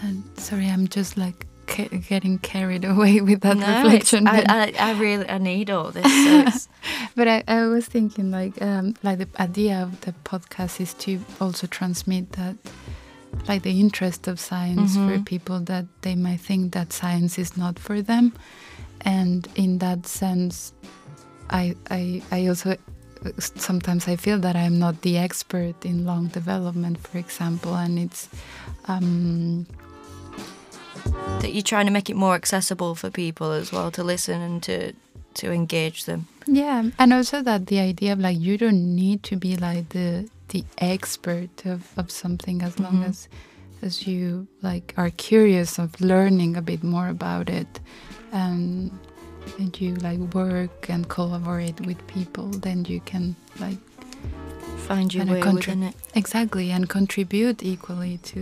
and 0.03 0.23
sorry 0.37 0.67
i'm 0.69 0.87
just 0.89 1.17
like 1.17 1.47
ca- 1.67 1.89
getting 2.09 2.39
carried 2.41 2.85
away 2.95 3.21
with 3.23 3.41
that 3.41 3.57
No, 3.57 3.83
reflection 3.83 4.27
I, 4.29 4.45
I, 4.49 4.75
I 4.79 5.01
really 5.01 5.27
I 5.29 5.39
need 5.39 5.71
all 5.71 5.91
this. 5.91 6.05
So 6.53 6.69
but 7.17 7.27
I, 7.29 7.43
I 7.49 7.67
was 7.67 7.87
thinking 7.87 8.31
like 8.31 8.61
um, 8.61 8.95
like 9.03 9.19
the 9.19 9.29
idea 9.41 9.81
of 9.83 10.01
the 10.03 10.13
podcast 10.25 10.81
is 10.81 10.93
to 10.95 11.21
also 11.41 11.67
transmit 11.67 12.33
that 12.33 12.57
like 13.49 13.63
the 13.63 13.81
interest 13.81 14.29
of 14.29 14.39
science 14.39 14.95
for 14.95 15.19
Mhm. 15.19 15.25
people 15.25 15.61
that 15.61 15.87
they 16.03 16.15
might 16.15 16.41
think 16.41 16.73
that 16.73 16.93
science 16.93 17.39
is 17.39 17.57
not 17.57 17.79
for 17.79 18.03
them 18.03 18.33
and 19.01 19.49
in 19.55 19.79
that 19.79 20.07
sense 20.07 20.73
I 21.51 21.75
I, 21.91 22.23
I 22.31 22.47
also 22.49 22.77
sometimes 23.39 24.09
I 24.09 24.17
feel 24.17 24.39
that 24.41 24.57
I'm 24.57 24.79
not 24.79 25.03
the 25.03 25.19
expert 25.19 25.85
in 25.85 26.05
lung 26.05 26.29
development 26.29 26.99
for 26.99 27.19
example 27.19 27.75
and 27.75 27.99
it's 27.99 28.29
um, 28.89 29.67
that 31.41 31.53
you're 31.53 31.63
trying 31.63 31.87
to 31.87 31.93
make 31.93 32.09
it 32.11 32.17
more 32.17 32.35
accessible 32.35 32.95
for 32.95 33.11
people 33.11 33.53
as 33.53 33.73
well 33.73 33.91
to 33.93 34.03
listen 34.05 34.41
and 34.41 34.63
to 34.63 34.93
to 35.35 35.53
engage 35.53 36.05
them. 36.07 36.27
Yeah, 36.47 36.91
and 36.99 37.13
also 37.13 37.41
that 37.43 37.67
the 37.67 37.79
idea 37.79 38.13
of 38.13 38.19
like 38.19 38.39
you 38.39 38.59
don't 38.59 38.95
need 38.97 39.23
to 39.25 39.37
be 39.37 39.57
like 39.57 39.91
the 39.91 40.29
the 40.51 40.65
expert 40.79 41.65
of, 41.67 41.81
of 41.97 42.11
something 42.11 42.63
as 42.63 42.79
long 42.79 42.97
Mhm. 43.03 43.09
as 43.09 43.29
as 43.83 44.07
you 44.07 44.47
like 44.63 44.93
are 44.97 45.11
curious 45.29 45.79
of 45.79 45.89
learning 46.01 46.57
a 46.57 46.63
bit 46.63 46.83
more 46.85 47.09
about 47.09 47.49
it 47.49 47.81
and 48.33 48.91
and 49.59 49.81
you 49.81 49.95
like 50.09 50.21
work 50.35 50.91
and 50.91 51.09
collaborate 51.09 51.81
with 51.87 52.01
people 52.07 52.47
then 52.67 52.85
you 52.85 53.01
can 53.01 53.35
like 53.59 53.79
Find 54.89 55.15
your 55.15 55.25
way 55.27 55.41
within 55.53 55.83
it. 55.83 55.95
exactly 56.15 56.71
and 56.73 56.89
contribute 56.89 57.63
equally 57.63 58.19
to 58.33 58.41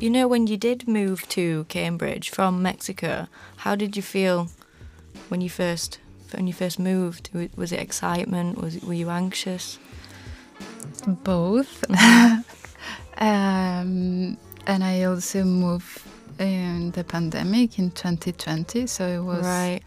You 0.00 0.10
know, 0.10 0.28
when 0.28 0.46
you 0.46 0.56
did 0.56 0.86
move 0.86 1.26
to 1.30 1.64
Cambridge 1.68 2.30
from 2.30 2.62
Mexico, 2.62 3.26
how 3.64 3.74
did 3.74 3.96
you 3.96 4.02
feel 4.02 4.48
when 5.30 5.40
you 5.40 5.50
first 5.50 5.98
when 6.32 6.46
you 6.46 6.52
first 6.54 6.78
moved? 6.78 7.30
Was 7.56 7.72
it 7.72 7.80
excitement? 7.80 8.58
Was 8.62 8.76
it, 8.76 8.84
were 8.84 8.94
you 9.02 9.10
anxious? 9.10 9.78
Both 11.24 11.84
um, 13.18 14.36
and 14.66 14.84
I 14.84 15.04
also 15.04 15.44
moved 15.44 16.00
in 16.38 16.90
the 16.92 17.04
pandemic 17.04 17.78
in 17.78 17.90
2020 17.90 18.86
so 18.86 19.06
it 19.06 19.20
was 19.22 19.44
right. 19.44 19.80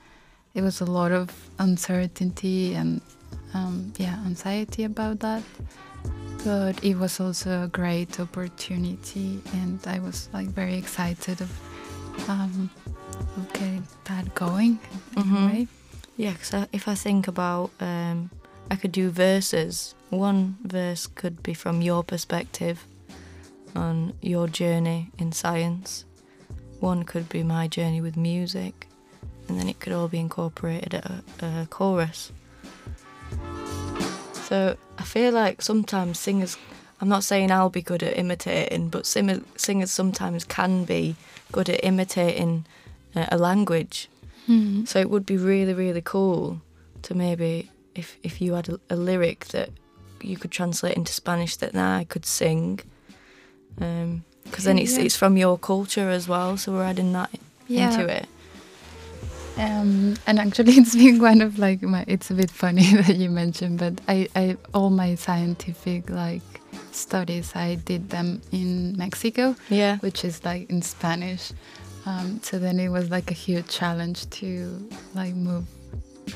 it 0.53 0.61
was 0.61 0.81
a 0.81 0.85
lot 0.85 1.11
of 1.11 1.31
uncertainty 1.59 2.73
and 2.75 3.01
um, 3.53 3.93
yeah 3.97 4.17
anxiety 4.25 4.83
about 4.83 5.19
that 5.19 5.43
but 6.43 6.83
it 6.83 6.95
was 6.97 7.19
also 7.19 7.63
a 7.63 7.67
great 7.67 8.19
opportunity 8.19 9.39
and 9.53 9.79
i 9.87 9.99
was 9.99 10.27
like 10.33 10.47
very 10.47 10.75
excited 10.75 11.39
of 11.39 11.49
um, 12.29 12.69
of 13.37 13.53
getting 13.53 13.87
that 14.05 14.33
going 14.35 14.79
in 15.15 15.23
Mhm. 15.23 15.61
a 15.63 15.67
Yeah, 16.17 16.33
because 16.33 16.67
if 16.73 16.87
I 16.87 16.95
think 16.95 17.27
about, 17.27 17.71
um, 17.79 18.29
I 18.69 18.75
could 18.75 18.91
do 18.91 19.09
verses. 19.09 19.95
One 20.09 20.57
verse 20.63 21.07
could 21.07 21.41
be 21.43 21.53
from 21.53 21.81
your 21.81 22.03
perspective 22.03 22.85
on 23.75 24.13
your 24.21 24.47
journey 24.47 25.11
in 25.17 25.31
science. 25.31 26.05
One 26.79 27.03
could 27.03 27.29
be 27.29 27.43
my 27.43 27.67
journey 27.67 28.01
with 28.01 28.17
music, 28.17 28.87
and 29.47 29.59
then 29.59 29.69
it 29.69 29.79
could 29.79 29.93
all 29.93 30.07
be 30.07 30.19
incorporated 30.19 30.93
at 30.95 31.05
a, 31.05 31.23
a 31.61 31.67
chorus. 31.69 32.31
So 34.33 34.75
I 34.97 35.03
feel 35.03 35.31
like 35.31 35.61
sometimes 35.61 36.19
singers. 36.19 36.57
I'm 36.99 37.09
not 37.09 37.23
saying 37.23 37.51
I'll 37.51 37.69
be 37.69 37.81
good 37.81 38.03
at 38.03 38.17
imitating, 38.17 38.89
but 38.89 39.05
singer, 39.05 39.41
singers 39.55 39.91
sometimes 39.91 40.43
can 40.43 40.85
be 40.85 41.15
good 41.51 41.69
at 41.69 41.83
imitating 41.83 42.65
uh, 43.15 43.25
a 43.31 43.37
language. 43.37 44.07
Mhm. 44.47 44.87
So 44.87 44.99
it 44.99 45.09
would 45.09 45.25
be 45.25 45.37
really, 45.37 45.73
really 45.73 46.01
cool 46.01 46.61
to 47.03 47.15
maybe 47.15 47.71
if 47.95 48.17
if 48.23 48.41
you 48.41 48.53
had 48.53 48.69
a, 48.69 48.79
a 48.89 48.95
lyric 48.95 49.45
that 49.49 49.69
you 50.21 50.37
could 50.37 50.51
translate 50.51 50.95
into 50.95 51.11
Spanish 51.11 51.55
that 51.57 51.73
then 51.73 51.83
I 51.83 52.03
could 52.03 52.25
sing, 52.25 52.79
because 53.75 54.63
then 54.63 54.77
it's 54.77 54.97
Yeah. 54.97 55.03
it's 55.05 55.15
from 55.15 55.37
your 55.37 55.57
culture 55.57 56.09
as 56.09 56.27
well. 56.27 56.57
So 56.57 56.73
we're 56.73 56.83
adding 56.83 57.13
that 57.13 57.29
Yeah. 57.67 57.85
into 57.91 58.07
it. 58.13 58.27
Um, 59.57 60.15
and 60.27 60.39
actually, 60.39 60.73
it's 60.77 60.95
been 60.95 61.19
one 61.21 61.41
of 61.41 61.59
like 61.59 61.81
my. 61.81 62.03
It's 62.07 62.31
a 62.31 62.33
bit 62.33 62.51
funny 62.51 62.83
that 63.01 63.15
you 63.15 63.29
mentioned, 63.29 63.79
but 63.79 63.99
I, 64.07 64.27
I 64.35 64.57
all 64.73 64.89
my 64.89 65.15
scientific 65.15 66.09
like 66.09 66.41
studies, 66.91 67.51
I 67.55 67.75
did 67.75 68.09
them 68.09 68.41
in 68.51 68.95
Mexico, 68.97 69.55
Yeah, 69.69 69.97
which 69.97 70.23
is 70.23 70.43
like 70.45 70.69
in 70.69 70.81
Spanish. 70.81 71.51
Um, 72.05 72.39
so 72.41 72.57
then 72.57 72.79
it 72.79 72.89
was 72.89 73.09
like 73.11 73.29
a 73.29 73.33
huge 73.35 73.67
challenge 73.67 74.27
to 74.41 74.89
like 75.13 75.35
move 75.35 75.65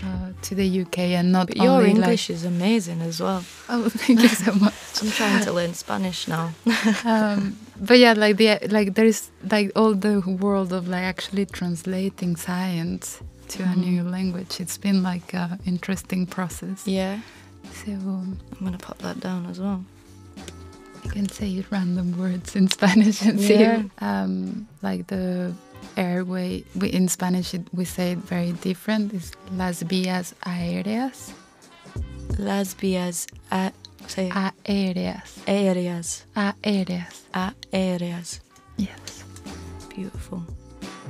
uh, 0.04 0.30
to 0.42 0.56
the 0.56 0.82
UK 0.82 1.00
and 1.20 1.32
not 1.32 1.48
but 1.48 1.58
your 1.58 1.86
English 1.86 2.30
like. 2.30 2.36
is 2.36 2.46
amazing 2.46 3.02
as 3.02 3.20
well. 3.22 3.44
Oh, 3.70 3.90
thank 3.90 4.22
you 4.22 4.28
so 4.30 4.52
much. 4.54 4.74
I'm 5.02 5.12
trying 5.12 5.44
to 5.44 5.52
learn 5.54 5.74
Spanish 5.74 6.28
now. 6.28 6.54
um, 7.06 7.58
but 7.80 7.98
yeah, 8.00 8.14
like 8.14 8.38
the 8.38 8.60
like 8.70 8.96
there's 8.96 9.30
like 9.52 9.72
all 9.76 9.94
the 9.94 10.20
world 10.42 10.74
of 10.74 10.88
like 10.88 11.04
actually 11.04 11.46
translating 11.46 12.36
science 12.36 13.22
to 13.50 13.64
a 13.64 13.68
Mhm. 13.68 13.78
new 13.78 14.04
language. 14.04 14.60
It's 14.60 14.78
been 14.78 15.04
like 15.04 15.34
an 15.34 15.60
interesting 15.66 16.26
process. 16.26 16.88
yeah, 16.88 17.20
So 17.86 17.92
um, 17.92 18.38
I'm 18.54 18.66
gonna 18.66 18.78
pop 18.78 18.98
that 19.00 19.20
down 19.20 19.46
as 19.46 19.60
well. 19.60 19.84
you 21.04 21.12
can 21.12 21.30
say 21.30 21.64
random 21.70 22.18
words 22.18 22.56
in 22.56 22.68
Spanish 22.68 23.22
and 23.22 23.40
see 23.40 23.90
um, 24.02 24.68
like 24.82 25.06
the 25.08 25.54
airway. 25.98 26.64
We, 26.76 26.90
in 26.90 27.08
Spanish, 27.08 27.54
it, 27.54 27.68
we 27.74 27.86
say 27.86 28.12
it 28.14 28.18
very 28.20 28.52
different. 28.54 29.14
It's 29.14 29.32
las 29.52 29.84
vías 29.84 30.34
aéreas. 30.46 31.32
Las 32.38 32.74
vías 32.76 33.28
a, 33.52 33.72
say 34.08 34.30
Aéreas. 34.30 35.40
aéreas. 35.48 36.24
Aéreas. 36.36 37.24
Aéreas. 37.74 38.40
Yes. 38.78 39.24
Beautiful. 39.96 40.44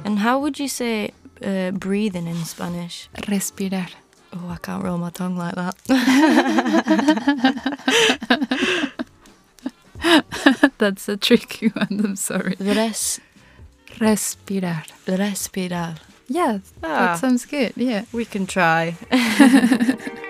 And 0.04 0.20
how 0.20 0.40
would 0.40 0.60
you 0.60 0.68
say 0.68 1.12
uh, 1.44 1.72
breathing 1.72 2.28
in 2.28 2.44
Spanish? 2.46 3.10
Respirar. 3.28 3.90
Oh, 4.34 4.50
I 4.50 4.58
can't 4.58 4.84
roll 4.84 4.98
my 4.98 5.10
tongue 5.12 5.38
like 5.38 5.56
that. 5.56 5.76
That's 10.78 11.10
a 11.10 11.18
tricky 11.18 11.70
one. 11.70 12.02
I'm 12.04 12.16
sorry. 12.16 12.56
Res, 12.60 13.20
Respirar. 14.00 14.84
respirar. 15.06 15.96
Yes, 16.28 16.62
Ah. 16.84 16.88
that 16.88 17.20
sounds 17.20 17.46
good. 17.46 17.74
Yeah. 17.76 18.06
We 18.12 18.26
can 18.26 18.46
try. 18.48 18.96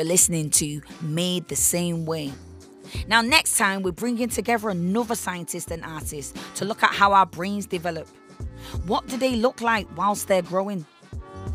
for 0.00 0.04
listening 0.04 0.48
to 0.48 0.80
Made 1.02 1.46
the 1.48 1.56
Same 1.56 2.06
Way. 2.06 2.32
Now, 3.06 3.20
next 3.20 3.58
time, 3.58 3.82
we're 3.82 3.92
bringing 3.92 4.30
together 4.30 4.70
another 4.70 5.14
scientist 5.14 5.70
and 5.70 5.84
artist 5.84 6.38
to 6.54 6.64
look 6.64 6.82
at 6.82 6.94
how 6.94 7.12
our 7.12 7.26
brains 7.26 7.66
develop. 7.66 8.08
What 8.86 9.06
do 9.08 9.18
they 9.18 9.36
look 9.36 9.60
like 9.60 9.86
whilst 9.98 10.26
they're 10.26 10.40
growing? 10.40 10.86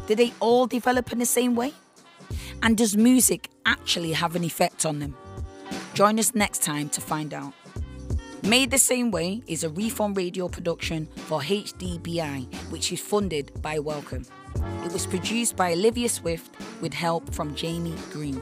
Do 0.06 0.14
they 0.14 0.32
all 0.40 0.68
develop 0.68 1.12
in 1.12 1.18
the 1.18 1.26
same 1.26 1.56
way? 1.56 1.74
And 2.62 2.78
does 2.78 2.96
music 2.96 3.50
actually 3.66 4.14
have 4.14 4.36
an 4.36 4.44
effect 4.44 4.86
on 4.86 5.00
them? 5.00 5.18
Join 5.96 6.20
us 6.20 6.36
next 6.36 6.62
time 6.62 6.90
to 6.90 7.02
find 7.02 7.34
out. 7.34 7.52
Made 8.44 8.70
the 8.70 8.78
Same 8.78 9.10
Way 9.10 9.42
is 9.48 9.64
a 9.64 9.70
Reform 9.70 10.14
Radio 10.14 10.50
production 10.50 11.08
for 11.16 11.42
HDBI, 11.42 12.54
which 12.70 12.92
is 12.92 13.02
funded 13.02 13.60
by 13.64 13.80
Wellcome. 13.80 14.28
It 14.86 14.94
was 14.94 15.06
produced 15.06 15.56
by 15.56 15.74
Olivia 15.74 16.10
Swift 16.10 16.54
with 16.82 16.94
help 16.94 17.34
from 17.34 17.56
Jamie 17.56 17.96
Green. 18.12 18.42